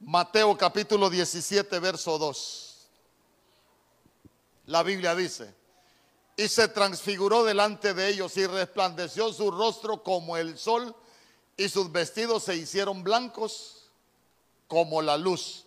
[0.00, 2.88] Mateo capítulo 17, verso 2.
[4.66, 5.54] La Biblia dice,
[6.36, 10.94] y se transfiguró delante de ellos y resplandeció su rostro como el sol
[11.56, 13.90] y sus vestidos se hicieron blancos
[14.66, 15.63] como la luz.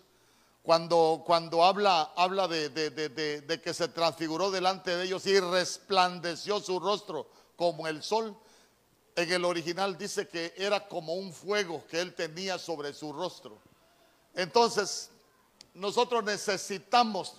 [0.68, 6.78] Cuando, cuando habla, habla de, de, que se transfiguró delante de ellos y resplandeció su
[6.78, 8.36] rostro como el sol,
[9.16, 13.56] en el original dice que era como un fuego que él tenía sobre su rostro.
[14.34, 15.08] Entonces,
[15.72, 17.32] nosotros necesitamos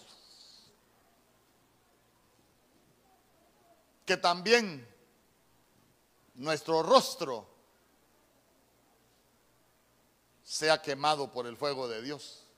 [4.07, 4.87] que también
[6.33, 7.47] nuestro rostro
[10.43, 12.48] sea quemado por el fuego de Dios.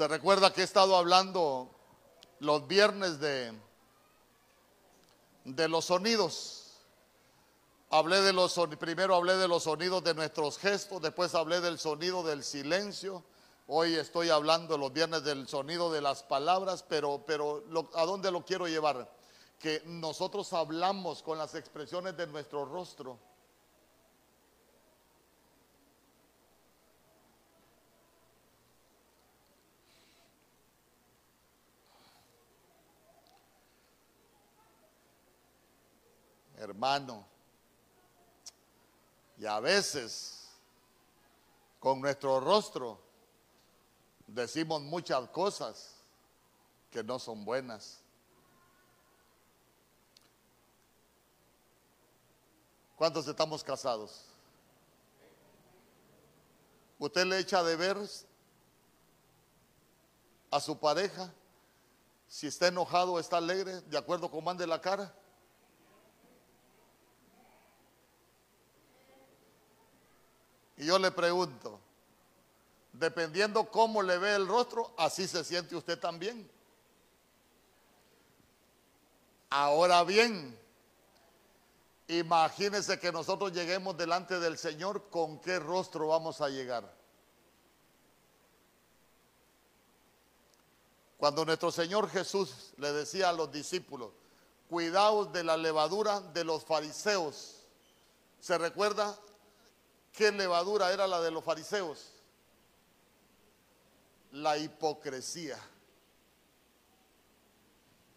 [0.00, 1.68] Se recuerda que he estado hablando
[2.38, 3.52] los viernes de,
[5.44, 6.78] de los sonidos.
[7.90, 12.22] Hablé de los primero hablé de los sonidos de nuestros gestos, después hablé del sonido
[12.22, 13.22] del silencio.
[13.66, 18.42] Hoy estoy hablando los viernes del sonido de las palabras, pero, pero ¿a dónde lo
[18.42, 19.06] quiero llevar?
[19.58, 23.18] Que nosotros hablamos con las expresiones de nuestro rostro.
[36.80, 37.26] Hermano.
[39.36, 40.48] Y a veces
[41.78, 42.98] con nuestro rostro
[44.26, 45.96] decimos muchas cosas
[46.90, 48.00] que no son buenas.
[52.96, 54.24] ¿Cuántos estamos casados?
[56.98, 57.98] ¿Usted le echa de ver
[60.50, 61.30] a su pareja
[62.26, 65.14] si está enojado o está alegre, de acuerdo con mande la cara?
[70.80, 71.78] Y yo le pregunto,
[72.94, 76.50] dependiendo cómo le ve el rostro, así se siente usted también.
[79.50, 80.58] Ahora bien,
[82.08, 86.90] imagínese que nosotros lleguemos delante del Señor, ¿con qué rostro vamos a llegar?
[91.18, 94.12] Cuando nuestro Señor Jesús le decía a los discípulos,
[94.70, 97.66] cuidaos de la levadura de los fariseos,
[98.40, 99.14] ¿se recuerda?
[100.12, 102.12] ¿Qué levadura era la de los fariseos?
[104.32, 105.58] La hipocresía.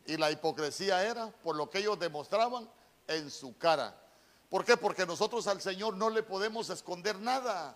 [0.06, 2.70] Y la hipocresía era por lo que ellos demostraban
[3.08, 3.96] en su cara.
[4.50, 4.78] ¿Por qué?
[4.78, 7.76] Porque nosotros al Señor no le podemos esconder nada.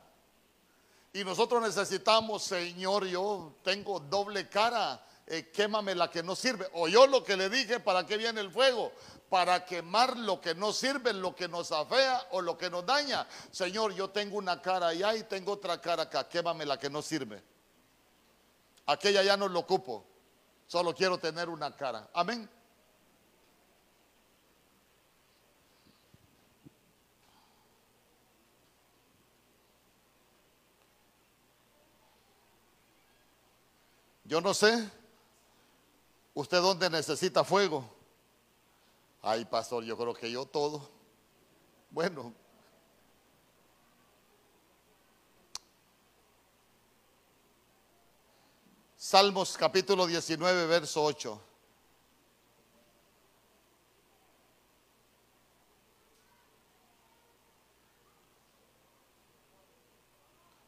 [1.14, 6.70] Y nosotros necesitamos, Señor, yo tengo doble cara, eh, quémame la que no sirve.
[6.74, 8.92] O yo lo que le dije, ¿para qué viene el fuego?
[9.30, 13.28] Para quemar lo que no sirve, lo que nos afea o lo que nos daña.
[13.52, 17.02] Señor, yo tengo una cara allá y tengo otra cara acá, quémame la que no
[17.02, 17.44] sirve.
[18.86, 20.06] Aquella ya no lo ocupo,
[20.66, 22.10] solo quiero tener una cara.
[22.14, 22.50] Amén.
[34.24, 34.90] Yo no sé,
[36.34, 37.97] usted dónde necesita fuego.
[39.22, 40.90] Ay, pastor, yo creo que yo todo.
[41.90, 42.34] Bueno.
[48.96, 51.42] Salmos capítulo 19, verso 8.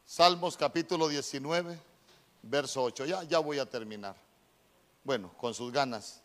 [0.06, 1.80] Salmos capítulo 19,
[2.43, 3.06] verso 8.
[3.06, 4.16] Ya, ya voy a terminar.
[5.04, 6.22] Bueno, con sus ganas.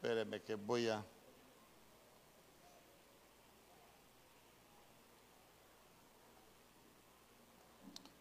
[0.00, 1.04] Espérenme que voy a...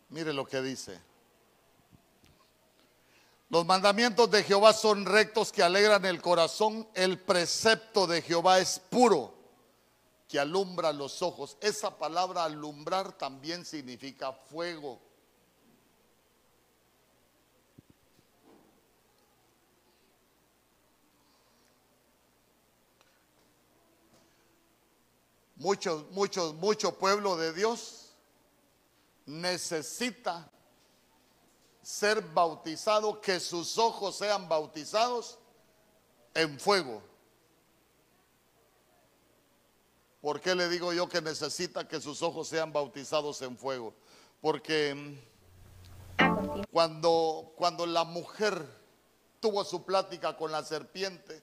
[0.09, 0.99] Mire lo que dice.
[3.49, 6.86] Los mandamientos de Jehová son rectos que alegran el corazón.
[6.93, 9.38] El precepto de Jehová es puro
[10.30, 11.57] que alumbra los ojos.
[11.59, 15.01] Esa palabra alumbrar también significa fuego.
[25.55, 28.13] Muchos, muchos, mucho pueblo de Dios
[29.25, 30.49] necesita
[31.82, 35.39] ser bautizado, que sus ojos sean bautizados
[36.36, 37.09] en fuego.
[40.22, 43.93] ¿Por qué le digo yo que necesita que sus ojos sean bautizados en fuego?
[44.41, 45.17] Porque
[46.72, 48.65] cuando, cuando la mujer
[49.39, 51.41] tuvo su plática con la serpiente,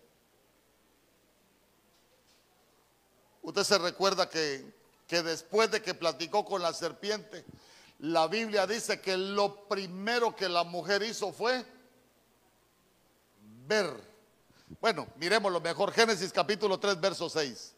[3.41, 4.75] usted se recuerda que,
[5.07, 7.47] que después de que platicó con la serpiente,
[8.01, 11.65] la Biblia dice que lo primero que la mujer hizo fue
[13.67, 13.91] ver.
[14.83, 15.93] Bueno, miremos lo mejor.
[15.93, 17.76] Génesis capítulo 3, verso 6.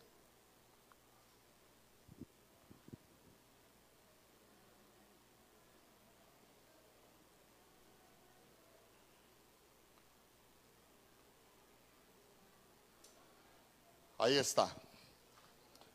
[14.18, 14.74] Ahí está.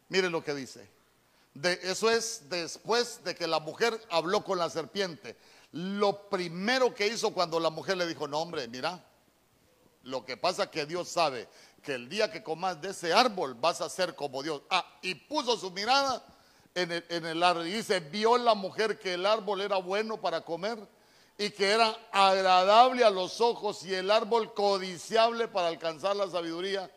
[0.09, 0.89] Mire lo que dice.
[1.84, 5.36] Eso es después de que la mujer habló con la serpiente.
[5.71, 9.03] Lo primero que hizo cuando la mujer le dijo, no hombre, mira,
[10.03, 11.47] lo que pasa es que Dios sabe
[11.84, 14.61] que el día que comas de ese árbol vas a ser como Dios.
[14.69, 16.26] Ah, y puso su mirada
[16.74, 17.67] en el, en el árbol.
[17.67, 20.80] Y dice, vio la mujer que el árbol era bueno para comer
[21.38, 26.89] y que era agradable a los ojos y el árbol codiciable para alcanzar la sabiduría.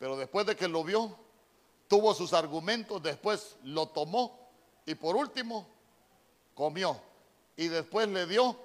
[0.00, 1.14] Pero después de que lo vio,
[1.86, 4.48] tuvo sus argumentos, después lo tomó
[4.86, 5.68] y por último
[6.54, 6.98] comió
[7.54, 8.56] y después le dio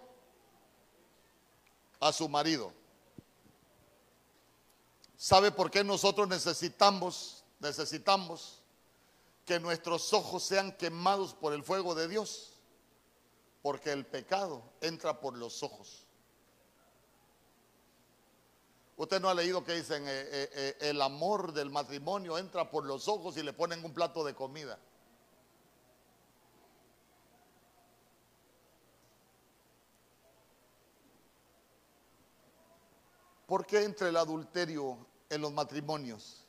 [2.00, 2.72] a su marido.
[5.18, 8.62] ¿Sabe por qué nosotros necesitamos, necesitamos
[9.44, 12.54] que nuestros ojos sean quemados por el fuego de Dios?
[13.62, 16.05] Porque el pecado entra por los ojos.
[18.98, 22.86] Usted no ha leído que dicen, eh, eh, eh, el amor del matrimonio entra por
[22.86, 24.80] los ojos y le ponen un plato de comida.
[33.46, 34.98] ¿Por qué entra el adulterio
[35.30, 36.46] en los matrimonios?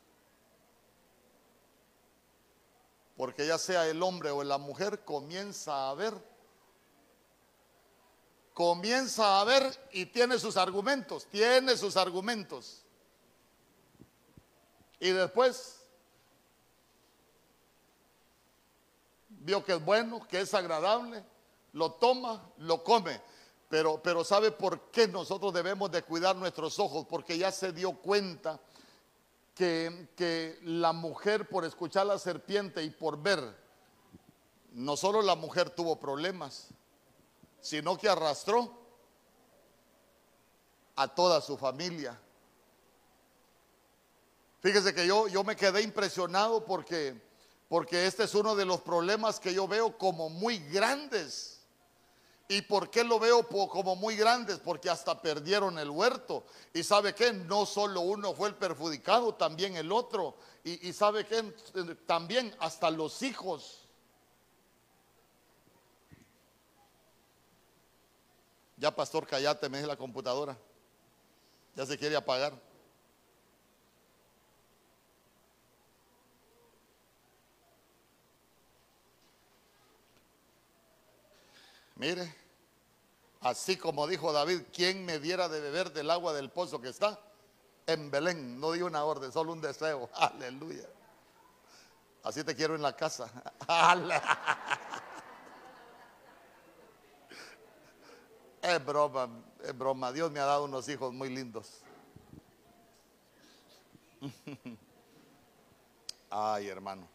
[3.16, 6.14] Porque ya sea el hombre o la mujer comienza a ver,
[8.57, 12.80] comienza a ver y tiene sus argumentos, tiene sus argumentos.
[14.98, 15.82] Y después
[19.28, 21.22] vio que es bueno, que es agradable,
[21.74, 23.20] lo toma, lo come.
[23.68, 27.04] Pero, pero ¿sabe por qué nosotros debemos de cuidar nuestros ojos?
[27.07, 28.59] Porque ya se dio cuenta
[29.54, 33.54] que, que la mujer por escuchar la serpiente y por ver,
[34.72, 36.70] no solo la mujer tuvo problemas,
[37.66, 38.70] sino que arrastró
[40.94, 42.20] a toda su familia.
[44.60, 47.20] Fíjese que yo, yo me quedé impresionado porque,
[47.68, 51.56] porque este es uno de los problemas que yo veo como muy grandes
[52.48, 54.60] ¿Y por qué lo veo como muy grandes?
[54.60, 56.44] Porque hasta perdieron el huerto.
[56.72, 60.36] Y sabe que no solo uno fue el perjudicado, también el otro.
[60.62, 61.42] Y, sabe que
[62.06, 63.86] también hasta los hijos.
[68.77, 70.57] Ya, pastor, callate, me dice la computadora.
[71.74, 72.53] Ya se quiere apagar.
[81.97, 82.35] Mire,
[83.41, 87.18] así como dijo David, ¿quién me diera de beber del agua del pozo que está?
[87.87, 90.11] En Belén, no di una orden, solo un deseo.
[90.14, 90.87] Aleluya.
[92.22, 93.31] Así te quiero en la casa.
[98.66, 99.28] Es broma,
[99.62, 100.10] es broma.
[100.10, 101.68] Dios me ha dado unos hijos muy lindos.
[106.30, 107.08] Ay, hermano.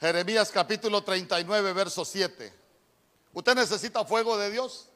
[0.00, 2.52] Jeremías capítulo 39, verso 7.
[3.34, 4.88] ¿Usted necesita fuego de Dios?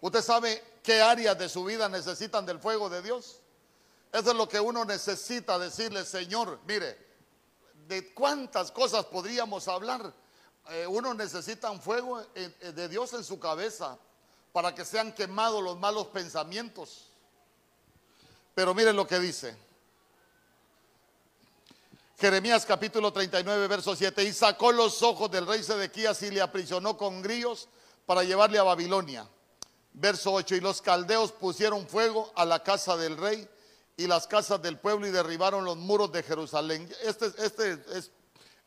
[0.00, 3.40] ¿Usted sabe qué áreas de su vida necesitan del fuego de Dios?
[4.10, 6.96] Eso es lo que uno necesita decirle, Señor, mire,
[7.86, 10.23] de cuántas cosas podríamos hablar.
[10.70, 13.98] Eh, uno necesita un fuego de Dios en su cabeza
[14.52, 17.08] para que sean quemados los malos pensamientos.
[18.54, 19.56] Pero mire lo que dice.
[22.18, 24.22] Jeremías capítulo 39, verso 7.
[24.24, 27.68] Y sacó los ojos del rey Sedequías y le aprisionó con grillos
[28.06, 29.28] para llevarle a Babilonia.
[29.92, 30.54] Verso 8.
[30.54, 33.48] Y los caldeos pusieron fuego a la casa del rey
[33.96, 36.88] y las casas del pueblo y derribaron los muros de Jerusalén.
[37.02, 38.10] Este, este es,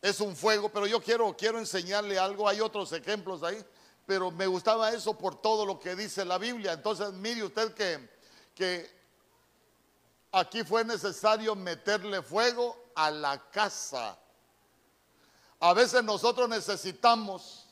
[0.01, 2.47] es, un fuego, pero yo quiero, quiero enseñarle algo.
[2.47, 3.63] Hay otros ejemplos ahí,
[4.05, 6.73] pero me gustaba eso por todo lo que dice la Biblia.
[6.73, 8.09] Entonces, mire usted que,
[8.53, 8.89] que
[10.31, 14.17] aquí fue necesario meterle fuego a la casa.
[15.59, 17.65] A veces nosotros necesitamos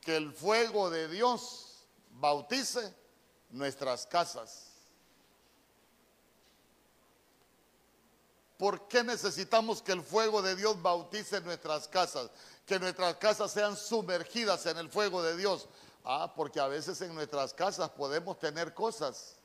[0.00, 2.94] que el fuego de Dios bautice
[3.50, 4.69] nuestras casas.
[8.60, 12.30] ¿Por qué necesitamos que el fuego de Dios bautice nuestras casas?
[12.66, 15.66] Que nuestras casas sean sumergidas en el fuego de Dios.
[16.04, 19.36] Ah, porque a veces en nuestras casas podemos tener cosas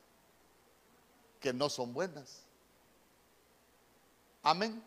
[1.40, 2.42] que no son buenas.
[4.42, 4.84] Amén.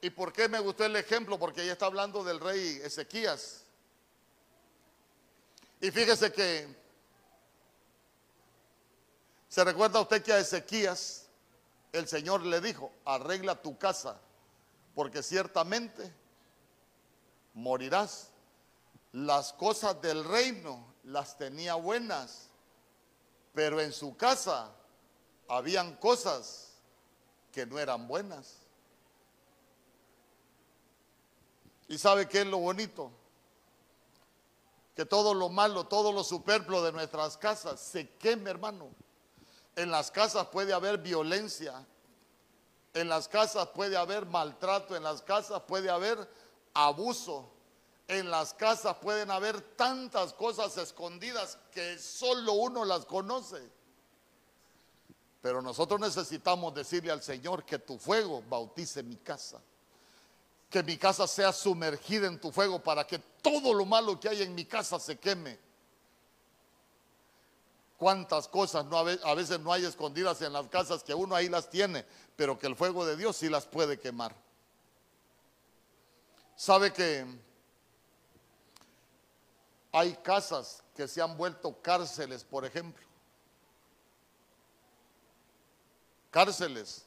[0.00, 1.40] ¿Y por qué me gustó el ejemplo?
[1.40, 3.64] Porque ella está hablando del rey Ezequías.
[5.80, 6.68] Y fíjese que
[9.48, 11.24] se recuerda usted que a Ezequías
[11.98, 14.20] el Señor le dijo, arregla tu casa,
[14.94, 16.12] porque ciertamente
[17.54, 18.30] morirás.
[19.12, 22.46] Las cosas del reino las tenía buenas,
[23.54, 24.70] Pero en su casa
[25.48, 26.74] habían cosas
[27.50, 28.58] que no eran buenas.
[31.88, 33.10] ¿Y sabe qué es lo bonito?
[34.94, 38.90] Que todo lo malo, todo lo superfluo de nuestras casas se queme, hermano.
[39.78, 41.86] En las casas puede haber violencia,
[42.94, 46.18] en las casas puede haber maltrato, en las casas puede haber
[46.74, 47.48] abuso,
[48.08, 53.70] en las casas pueden haber tantas cosas escondidas que solo uno las conoce.
[55.40, 59.60] Pero nosotros necesitamos decirle al Señor que tu fuego bautice mi casa.
[60.68, 64.42] Que mi casa sea sumergida en tu fuego para que todo lo malo que hay
[64.42, 65.67] en mi casa se queme.
[67.98, 68.86] Cuántas cosas
[69.24, 72.06] a veces no hay escondidas en las casas que uno ahí las tiene,
[72.36, 74.34] pero que el fuego de Dios sí las puede quemar.
[76.54, 77.26] ¿Sabe que
[79.90, 83.04] hay casas que se han vuelto cárceles, por ejemplo?
[86.30, 87.04] Cárceles.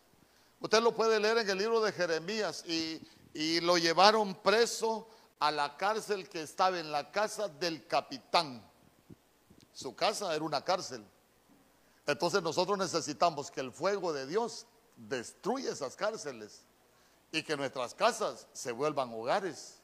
[0.60, 5.08] Usted lo puede leer en el libro de Jeremías y lo llevaron preso
[5.40, 8.62] a la cárcel que estaba en la casa del capitán.
[9.74, 11.06] Su casa era una cárcel.
[12.06, 14.66] Entonces nosotros necesitamos que el fuego de Dios
[14.96, 16.62] destruya esas cárceles
[17.32, 19.78] y que nuestras casas se vuelvan hogares.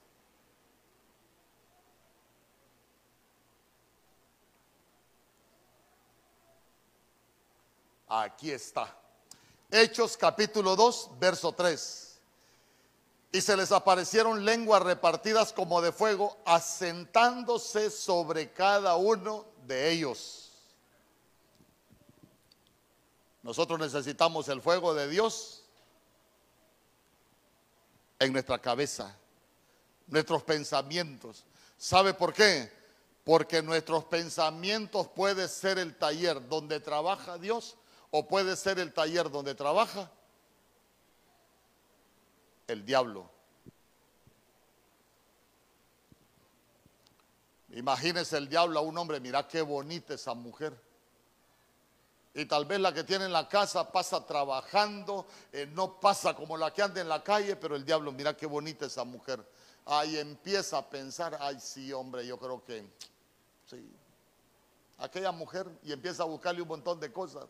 [8.09, 8.95] Aquí está.
[9.69, 12.19] Hechos capítulo 2, verso 3.
[13.33, 20.49] Y se les aparecieron lenguas repartidas como de fuego, asentándose sobre cada uno de ellos.
[23.43, 25.63] Nosotros necesitamos el fuego de Dios
[28.19, 29.15] en nuestra cabeza,
[30.07, 31.43] nuestros pensamientos.
[31.77, 32.71] ¿Sabe por qué?
[33.23, 37.75] Porque nuestros pensamientos puede ser el taller donde trabaja Dios
[38.11, 40.09] o puede ser el taller donde trabaja
[42.67, 43.36] el diablo.
[47.77, 50.75] Imagínese el diablo a un hombre, mira qué bonita esa mujer.
[52.33, 56.57] Y tal vez la que tiene en la casa pasa trabajando, eh, no pasa como
[56.57, 59.47] la que anda en la calle, pero el diablo, mira qué bonita esa mujer.
[59.85, 62.83] Ahí empieza a pensar, ay sí, hombre, yo creo que
[63.69, 63.87] sí.
[64.97, 67.45] Aquella mujer y empieza a buscarle un montón de cosas.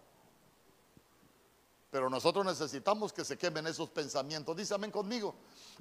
[1.90, 4.58] Pero nosotros necesitamos que se quemen esos pensamientos.
[4.58, 5.36] Dice amén conmigo.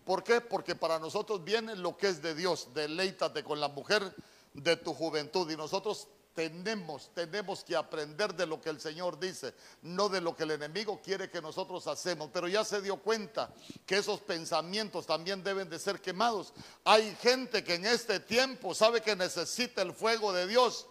[0.05, 0.41] ¿Por qué?
[0.41, 2.69] Porque para nosotros viene lo que es de Dios.
[2.73, 4.15] Deleítate con la mujer
[4.57, 5.51] de tu juventud.
[5.51, 10.37] Y nosotros tenemos, tenemos que aprender de lo que el Señor dice, no de lo
[10.37, 12.31] que el enemigo quiere que nosotros hacemos.
[12.33, 13.53] Pero ya se dio cuenta
[13.87, 16.53] que esos pensamientos también deben de ser quemados.
[16.85, 20.87] Hay gente que en este tiempo sabe que necesita el fuego de Dios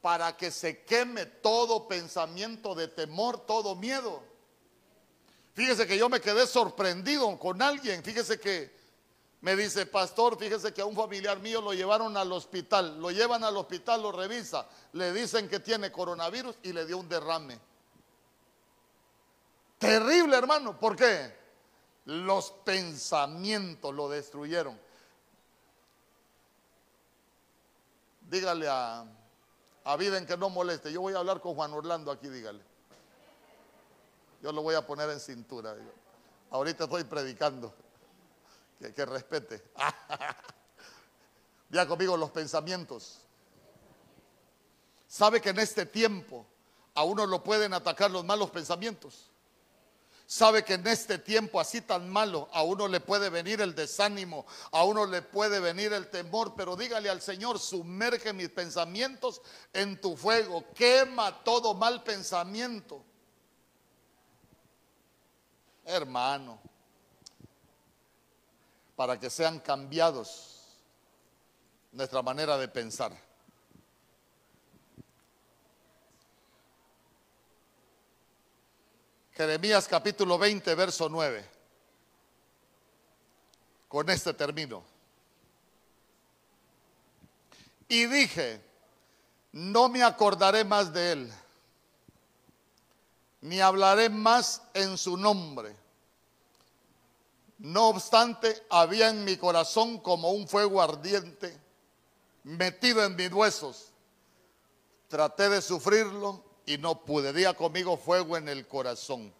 [0.00, 4.22] para que se queme todo pensamiento de temor, todo miedo.
[5.54, 8.02] Fíjese que yo me quedé sorprendido con alguien.
[8.02, 8.81] Fíjese que
[9.42, 13.42] me dice, pastor, fíjese que a un familiar mío lo llevaron al hospital, lo llevan
[13.42, 17.58] al hospital, lo revisa, le dicen que tiene coronavirus y le dio un derrame.
[19.78, 21.36] Terrible, hermano, ¿por qué?
[22.04, 24.78] Los pensamientos lo destruyeron.
[28.30, 29.04] Dígale a,
[29.82, 32.62] a Vida que no moleste, yo voy a hablar con Juan Orlando aquí, dígale.
[34.40, 35.74] Yo lo voy a poner en cintura.
[36.52, 37.74] Ahorita estoy predicando
[38.90, 39.62] que, respete.
[41.70, 43.22] Ya conmigo los pensamientos.
[45.08, 46.46] Sabe que en este tiempo
[46.94, 49.30] a uno lo pueden atacar los malos pensamientos.
[50.26, 54.46] Sabe que en este tiempo así tan malo a uno le puede venir el desánimo,
[54.70, 59.42] a uno le puede venir el temor, pero dígale al Señor, sumerge mis pensamientos
[59.72, 63.04] en tu fuego, quema todo mal pensamiento.
[65.84, 66.60] Hermano,
[69.02, 70.78] para que sean cambiados
[71.90, 73.10] nuestra manera de pensar.
[79.32, 81.44] Jeremías capítulo 20, verso 9.
[83.88, 84.84] Con este término.
[87.88, 88.62] Y dije,
[89.50, 91.32] no me acordaré más de él,
[93.40, 95.81] ni hablaré más en su nombre
[97.62, 101.56] no obstante, había en mi corazón como un fuego ardiente
[102.42, 103.92] metido en mis huesos.
[105.06, 107.32] Traté de sufrirlo y no pude.
[107.32, 109.32] Día conmigo fuego en el corazón.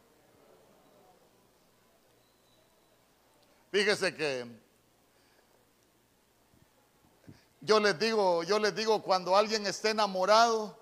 [3.72, 4.46] Fíjese que
[7.60, 10.78] yo les digo, yo les digo cuando alguien esté enamorado,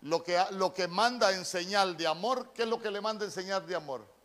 [0.00, 3.24] lo que, lo que manda en señal de amor, ¿qué es lo que le manda
[3.24, 4.17] en señal de amor?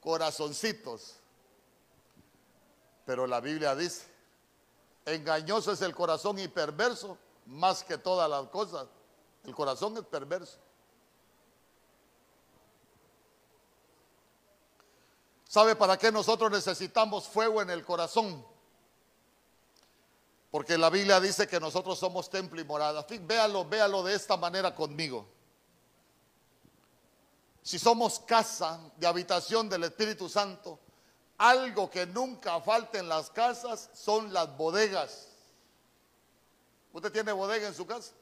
[0.00, 1.16] Corazoncitos.
[3.04, 4.06] Pero la Biblia dice,
[5.04, 8.86] engañoso es el corazón y perverso más que todas las cosas.
[9.44, 10.58] El corazón es perverso.
[15.48, 18.46] ¿Sabe para qué nosotros necesitamos fuego en el corazón?
[20.50, 23.04] Porque la Biblia dice que nosotros somos templo y morada.
[23.22, 25.26] Véalo, véalo de esta manera conmigo.
[27.62, 30.78] Si somos casa de habitación del Espíritu Santo,
[31.38, 35.28] algo que nunca falta en las casas son las bodegas.
[36.92, 38.12] ¿Usted tiene bodega en su casa?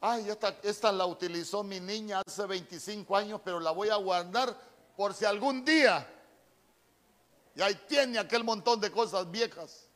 [0.00, 4.54] Ay, esta, esta la utilizó mi niña hace 25 años, pero la voy a guardar
[4.96, 6.06] por si algún día.
[7.54, 9.86] Y ahí tiene aquel montón de cosas viejas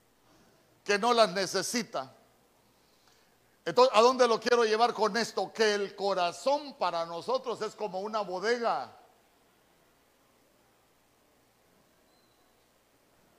[0.85, 2.15] que no las necesita.
[3.65, 5.53] Entonces, ¿a dónde lo quiero llevar con esto?
[5.53, 8.97] Que el corazón para nosotros es como una bodega.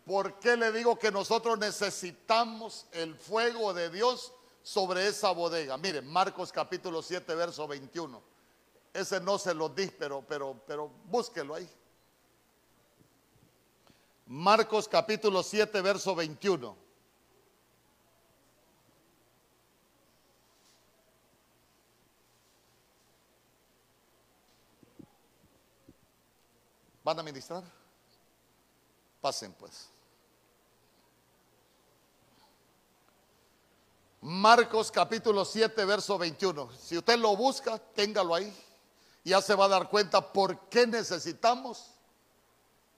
[0.06, 5.78] ¿Por qué le digo que nosotros necesitamos el fuego de Dios sobre esa bodega?
[5.78, 8.22] Miren, Marcos capítulo 7, verso 21.
[8.94, 11.70] Ese no se lo di, pero, pero, pero búsquelo ahí.
[14.28, 16.76] Marcos capítulo 7, verso 21.
[27.04, 27.64] ¿Van a ministrar?
[29.20, 29.90] Pasen pues.
[34.22, 36.72] Marcos capítulo 7, verso 21.
[36.74, 38.56] Si usted lo busca, téngalo ahí.
[39.24, 41.88] Ya se va a dar cuenta por qué necesitamos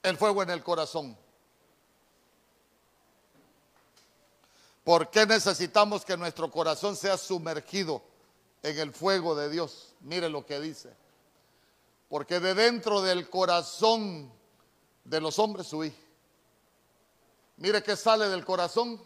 [0.02, 1.18] el fuego en el corazón.
[4.84, 8.02] ¿Por qué necesitamos que nuestro corazón sea sumergido
[8.62, 9.96] en el fuego de Dios?
[10.02, 10.94] Mire lo que dice.
[12.14, 14.32] Porque de dentro del corazón
[15.04, 15.92] de los hombres huí.
[17.58, 19.04] Mire que sale del corazón.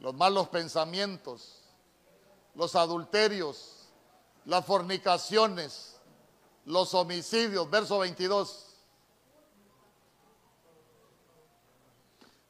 [0.00, 1.62] Los malos pensamientos,
[2.56, 3.90] los adulterios,
[4.44, 6.00] las fornicaciones,
[6.64, 7.70] los homicidios.
[7.70, 8.74] Verso 22.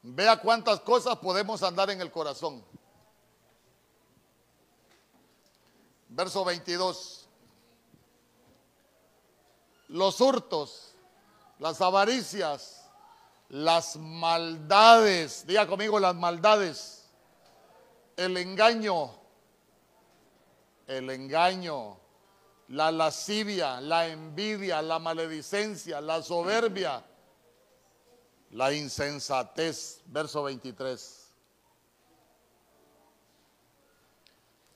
[0.05, 2.65] Vea cuántas cosas podemos andar en el corazón.
[6.09, 7.24] Verso 22
[9.95, 10.93] los hurtos,
[11.61, 12.91] las avaricias,
[13.49, 17.09] las maldades, diga conmigo las maldades,
[18.17, 19.13] el engaño,
[20.89, 21.97] el engaño,
[22.69, 27.05] la lascivia, la envidia, la maledicencia, la soberbia,
[28.51, 31.33] la insensatez, verso 23.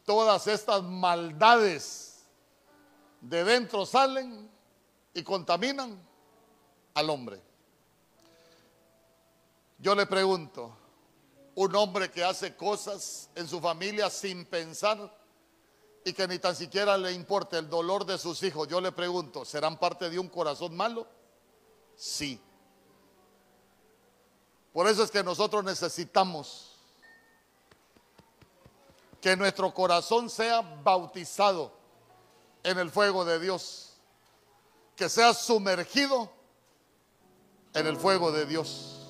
[0.05, 2.25] Todas estas maldades
[3.21, 4.58] de dentro salen
[5.15, 6.01] y contaminan
[6.95, 7.41] al hombre.
[9.79, 10.77] Yo le pregunto,
[11.55, 15.17] un hombre que hace cosas en su familia sin pensar
[16.05, 19.45] y que ni tan siquiera le importa el dolor de sus hijos, yo le pregunto,
[19.45, 21.07] ¿serán parte de un corazón malo?
[21.97, 22.41] Sí.
[24.73, 26.77] Por eso es que nosotros necesitamos
[29.21, 31.73] que nuestro corazón sea bautizado
[32.63, 33.88] en el fuego de Dios
[34.99, 36.29] que sea sumergido
[37.73, 39.07] en el fuego de Dios.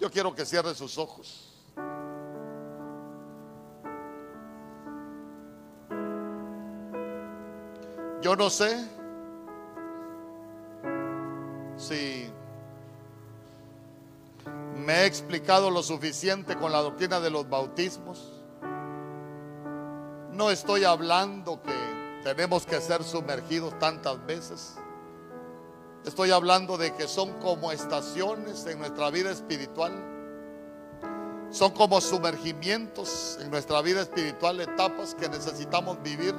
[0.00, 1.44] Yo quiero que cierre sus ojos.
[8.20, 8.84] Yo no sé
[11.76, 12.28] si
[14.74, 18.42] me he explicado lo suficiente con la doctrina de los bautismos.
[20.32, 21.87] No estoy hablando que
[22.22, 24.76] tenemos que ser sumergidos tantas veces.
[26.04, 29.92] Estoy hablando de que son como estaciones en nuestra vida espiritual.
[31.50, 36.34] Son como sumergimientos en nuestra vida espiritual, etapas que necesitamos vivir.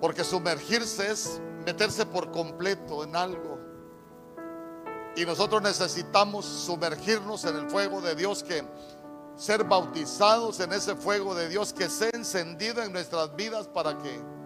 [0.00, 3.58] Porque sumergirse es meterse por completo en algo.
[5.16, 8.62] Y nosotros necesitamos sumergirnos en el fuego de Dios que
[9.36, 14.36] ser bautizados en ese fuego de Dios que sea encendido en nuestras vidas para que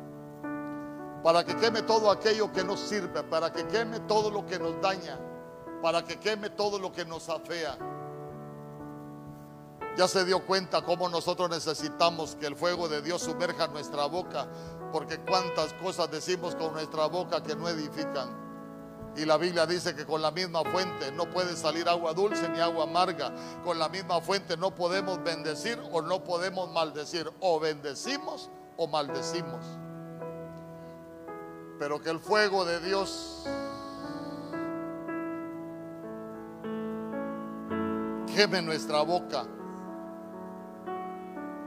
[1.23, 4.81] para que queme todo aquello que nos sirve, para que queme todo lo que nos
[4.81, 5.19] daña,
[5.83, 7.77] para que queme todo lo que nos afea.
[9.99, 14.49] Ya se dio cuenta cómo nosotros necesitamos que el fuego de Dios sumerja nuestra boca,
[14.93, 18.40] porque cuántas cosas decimos con nuestra boca que no edifican.
[19.17, 22.61] Y la Biblia dice que con la misma fuente no puede salir agua dulce ni
[22.61, 23.33] agua amarga.
[23.65, 27.31] Con la misma fuente no podemos bendecir o no podemos maldecir.
[27.41, 29.65] O bendecimos o maldecimos.
[31.79, 33.47] Pero que el fuego de Dios
[38.35, 39.45] queme nuestra boca.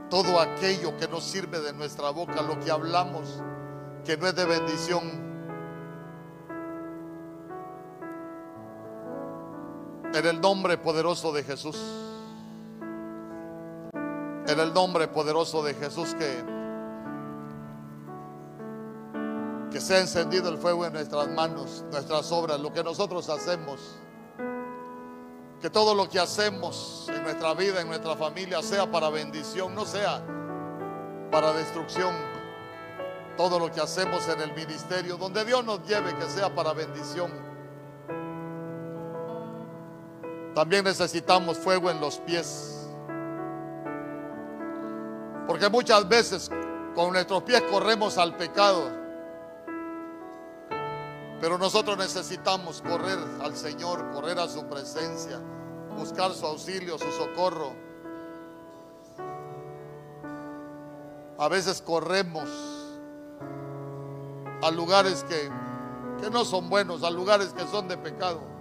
[0.08, 3.42] Todo aquello que nos sirve de nuestra boca, lo que hablamos,
[4.04, 5.33] que no es de bendición,
[10.14, 11.76] En el nombre poderoso de Jesús.
[14.46, 16.54] En el nombre poderoso de Jesús que
[19.74, 23.96] que sea encendido el fuego en nuestras manos, nuestras obras, lo que nosotros hacemos.
[25.60, 29.84] Que todo lo que hacemos en nuestra vida, en nuestra familia, sea para bendición, no
[29.84, 30.24] sea
[31.32, 32.14] para destrucción.
[33.36, 37.32] Todo lo que hacemos en el ministerio, donde Dios nos lleve, que sea para bendición.
[40.54, 42.88] También necesitamos fuego en los pies.
[45.48, 46.50] Porque muchas veces
[46.94, 48.90] con nuestros pies corremos al pecado.
[51.40, 55.40] Pero nosotros necesitamos correr al Señor, correr a su presencia,
[55.98, 57.72] buscar su auxilio, su socorro.
[61.36, 62.48] A veces corremos
[64.62, 65.50] a lugares que,
[66.22, 68.53] que no son buenos, a lugares que son de pecado.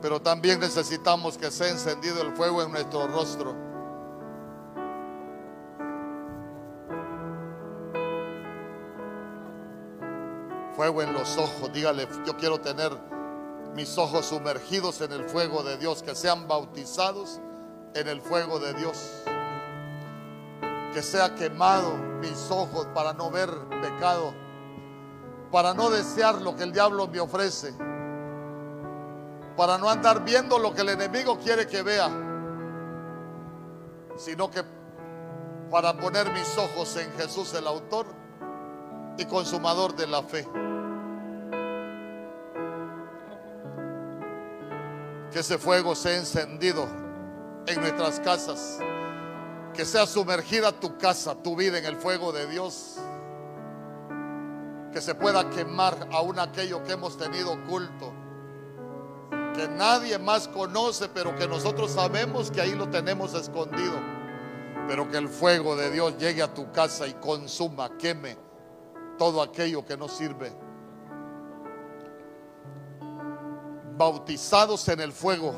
[0.00, 3.54] Pero también necesitamos que sea encendido el fuego en nuestro rostro.
[10.76, 12.92] Fuego en los ojos, dígale, yo quiero tener
[13.74, 17.40] mis ojos sumergidos en el fuego de Dios, que sean bautizados
[17.94, 18.96] en el fuego de Dios.
[20.94, 23.50] Que sea quemado mis ojos para no ver
[23.82, 24.32] pecado,
[25.50, 27.74] para no desear lo que el diablo me ofrece
[29.58, 32.08] para no andar viendo lo que el enemigo quiere que vea,
[34.16, 34.62] sino que
[35.68, 38.06] para poner mis ojos en Jesús, el autor
[39.16, 40.46] y consumador de la fe.
[45.32, 46.86] Que ese fuego sea encendido
[47.66, 48.78] en nuestras casas,
[49.74, 53.00] que sea sumergida tu casa, tu vida en el fuego de Dios,
[54.92, 58.27] que se pueda quemar aún aquello que hemos tenido oculto
[59.58, 63.98] que nadie más conoce, pero que nosotros sabemos que ahí lo tenemos escondido.
[64.86, 68.38] Pero que el fuego de Dios llegue a tu casa y consuma, queme
[69.18, 70.52] todo aquello que no sirve.
[73.96, 75.52] Bautizados en el fuego.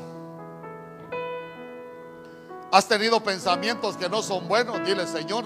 [2.71, 5.45] Has tenido pensamientos que no son buenos, dile Señor.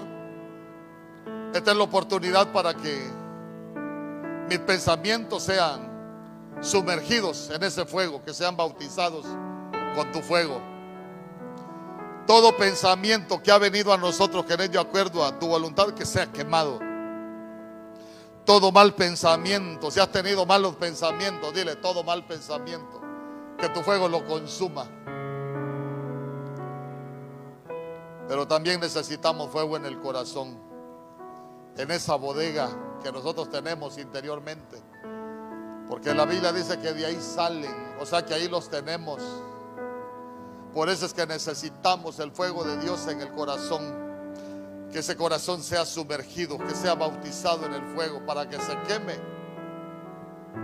[1.52, 3.06] Esta es la oportunidad para que
[4.48, 5.95] mis pensamientos sean
[6.60, 9.24] sumergidos en ese fuego, que sean bautizados
[9.94, 10.60] con tu fuego.
[12.26, 16.26] Todo pensamiento que ha venido a nosotros que de acuerdo a tu voluntad, que sea
[16.26, 16.80] quemado.
[18.44, 23.00] Todo mal pensamiento, si has tenido malos pensamientos, dile todo mal pensamiento,
[23.58, 24.88] que tu fuego lo consuma.
[28.28, 30.58] Pero también necesitamos fuego en el corazón,
[31.76, 32.68] en esa bodega
[33.02, 34.82] que nosotros tenemos interiormente
[35.88, 39.22] porque la Biblia dice que de ahí salen, o sea que ahí los tenemos.
[40.74, 44.06] Por eso es que necesitamos el fuego de Dios en el corazón.
[44.92, 49.14] Que ese corazón sea sumergido, que sea bautizado en el fuego para que se queme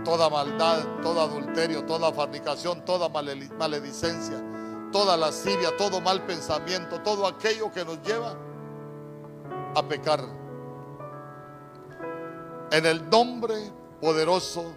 [0.03, 4.41] toda maldad, todo adulterio, toda fornicación, toda maledicencia,
[4.91, 8.35] toda lascivia, todo mal pensamiento, todo aquello que nos lleva
[9.75, 10.21] a pecar.
[12.71, 13.71] En el nombre
[14.01, 14.73] poderoso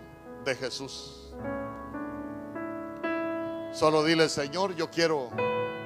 [0.46, 1.34] de Jesús.
[3.72, 5.28] Solo dile, Señor, yo quiero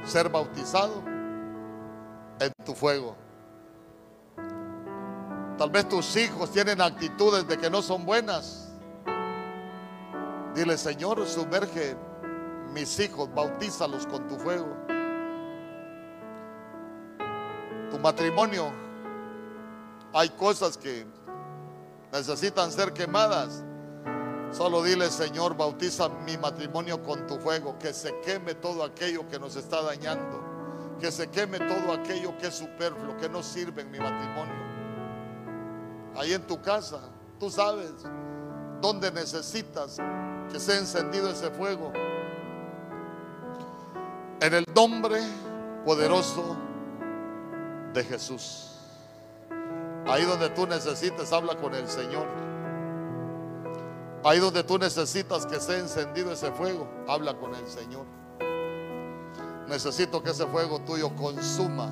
[0.05, 1.03] ser bautizado
[2.39, 3.16] en tu fuego.
[5.59, 8.69] Tal vez tus hijos tienen actitudes de que no son buenas.
[10.55, 11.97] Dile, Señor, sumerge
[12.73, 14.77] mis hijos, bautízalos con tu fuego.
[17.91, 18.73] Tu matrimonio,
[20.12, 21.07] hay cosas que
[22.12, 23.65] necesitan ser quemadas.
[24.53, 29.39] Solo dile, Señor, bautiza mi matrimonio con tu fuego, que se queme todo aquello que
[29.39, 30.43] nos está dañando,
[31.01, 34.55] que se queme todo aquello que es superfluo, que no sirve en mi matrimonio.
[36.17, 37.01] Ahí en tu casa,
[37.39, 37.93] tú sabes
[38.81, 39.99] dónde necesitas
[40.51, 41.93] que sea encendido ese fuego.
[44.41, 45.21] En el nombre
[45.85, 46.57] poderoso
[47.93, 48.67] de Jesús.
[50.07, 52.50] Ahí donde tú necesites, habla con el Señor.
[54.23, 58.05] Ahí donde tú necesitas que sea encendido ese fuego, habla con el Señor.
[59.67, 61.91] Necesito que ese fuego tuyo consuma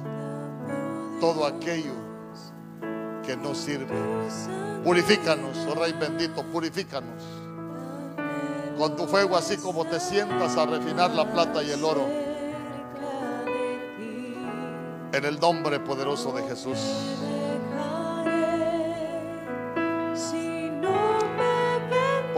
[1.20, 1.92] todo aquello
[3.24, 3.94] que no sirve.
[4.84, 7.22] Purifícanos, oh Rey bendito, purifícanos.
[8.76, 12.06] Con tu fuego, así como te sientas a refinar la plata y el oro.
[15.12, 16.78] En el nombre poderoso de Jesús.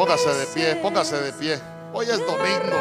[0.00, 1.60] Póngase de pie, póngase de pie.
[1.92, 2.78] Hoy es domingo.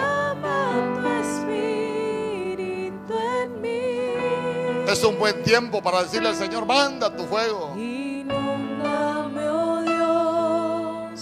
[4.88, 7.74] Es un buen tiempo para decirle al Señor, manda tu fuego.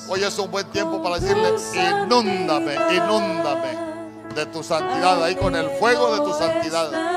[0.08, 1.56] Hoy es un buen tiempo para decirle,
[2.04, 3.76] inúndame, inúndame
[4.36, 7.17] de tu santidad, ahí con el fuego de tu santidad.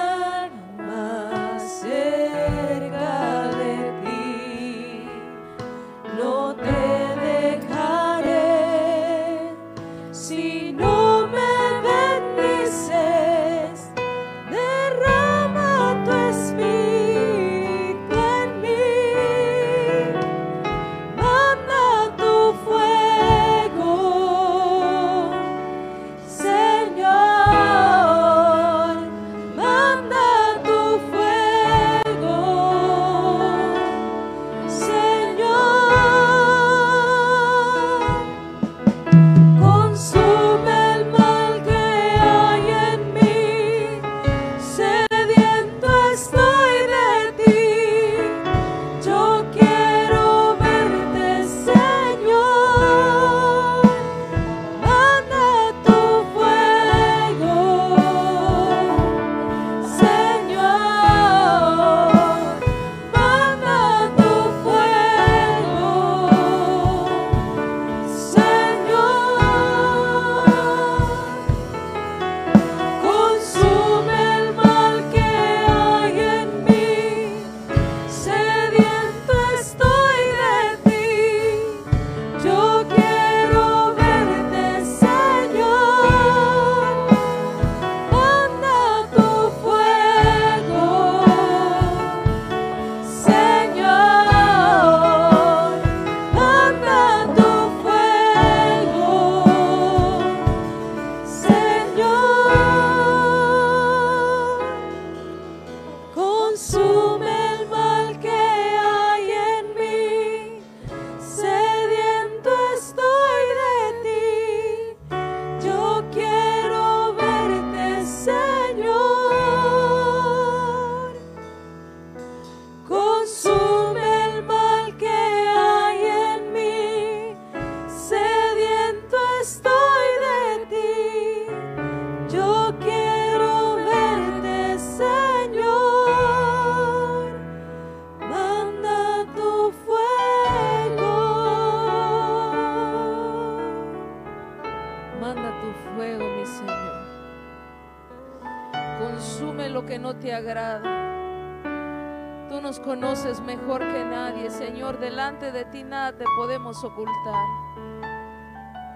[156.84, 157.46] Ocultar.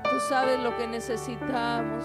[0.03, 2.05] Tú sabes lo que necesitamos.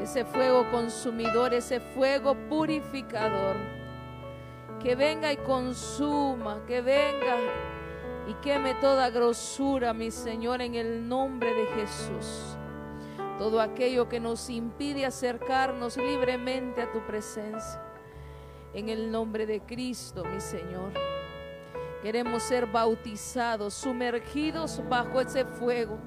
[0.00, 3.56] Ese fuego consumidor, ese fuego purificador.
[4.80, 7.36] Que venga y consuma, que venga
[8.28, 12.57] y queme toda grosura, mi Señor, en el nombre de Jesús.
[13.38, 17.80] Todo aquello que nos impide acercarnos libremente a tu presencia.
[18.74, 20.92] En el nombre de Cristo, mi Señor.
[22.02, 25.98] Queremos ser bautizados, sumergidos bajo ese fuego.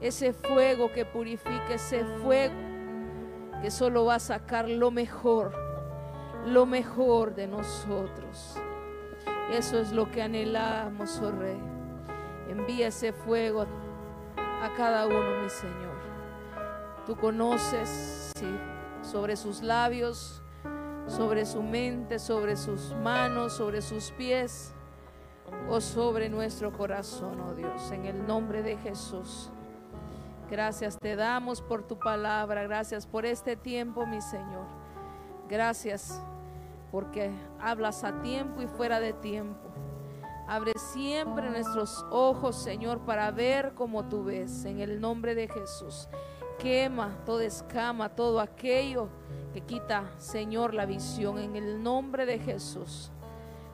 [0.00, 2.54] Ese fuego que purifica, ese fuego
[3.60, 5.52] que solo va a sacar lo mejor,
[6.46, 8.56] lo mejor de nosotros.
[9.50, 11.58] Eso es lo que anhelamos, oh Rey.
[12.48, 13.66] Envía ese fuego
[14.36, 15.97] a cada uno, mi Señor.
[17.08, 18.32] Tú conoces
[19.02, 20.40] sobre sus labios,
[21.08, 24.72] sobre su mente, sobre sus manos, sobre sus pies
[25.68, 29.50] oh sobre nuestro corazón, oh Dios, en el nombre de Jesús.
[30.50, 34.66] Gracias te damos por tu palabra, gracias por este tiempo, mi Señor.
[35.48, 36.22] Gracias
[36.90, 37.30] porque
[37.60, 39.68] hablas a tiempo y fuera de tiempo.
[40.46, 46.08] Abre siempre nuestros ojos, Señor, para ver como tú ves, en el nombre de Jesús.
[46.58, 49.08] Quema toda escama, todo aquello
[49.52, 53.12] que quita, Señor, la visión, en el nombre de Jesús.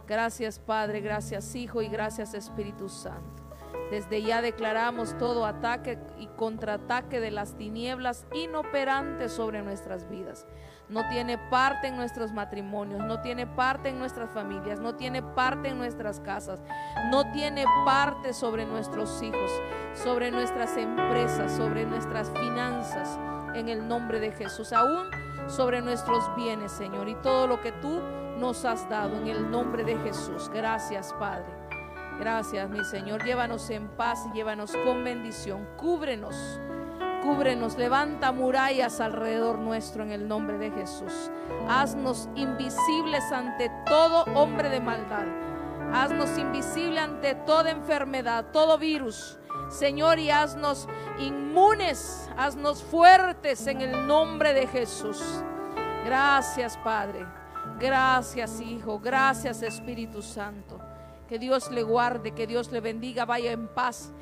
[0.07, 3.43] Gracias Padre, gracias Hijo y gracias Espíritu Santo.
[3.91, 10.47] Desde ya declaramos todo ataque y contraataque de las tinieblas inoperantes sobre nuestras vidas.
[10.95, 15.71] No tiene parte en nuestros matrimonios, no tiene parte en nuestras familias, no tiene parte
[15.71, 16.63] en nuestras casas,
[17.11, 19.51] no tiene parte sobre nuestros hijos,
[19.93, 23.19] sobre nuestras empresas, sobre nuestras finanzas,
[23.57, 24.73] en el nombre de Jesús.
[24.73, 25.09] Aún
[25.49, 28.01] sobre nuestros bienes, Señor, y todo lo que tú
[28.39, 30.49] nos has dado en el nombre de Jesús.
[30.55, 31.53] Gracias, Padre.
[32.21, 33.25] Gracias, mi Señor.
[33.25, 35.67] Llévanos en paz y llévanos con bendición.
[35.77, 36.61] Cúbrenos,
[37.25, 37.77] cúbrenos.
[37.77, 41.31] Levanta murallas alrededor nuestro en el nombre de Jesús.
[41.69, 45.27] Haznos invisibles ante todo hombre de maldad.
[45.93, 49.39] Haznos invisible ante toda enfermedad, todo virus.
[49.71, 50.89] Señor, y haznos
[51.19, 55.23] inmunes, haznos fuertes en el nombre de Jesús.
[56.05, 57.27] Gracias, Padre.
[57.79, 58.99] Gracias, Hijo.
[58.99, 60.79] Gracias, Espíritu Santo.
[61.29, 63.25] Que Dios le guarde, que Dios le bendiga.
[63.25, 64.13] Vaya en paz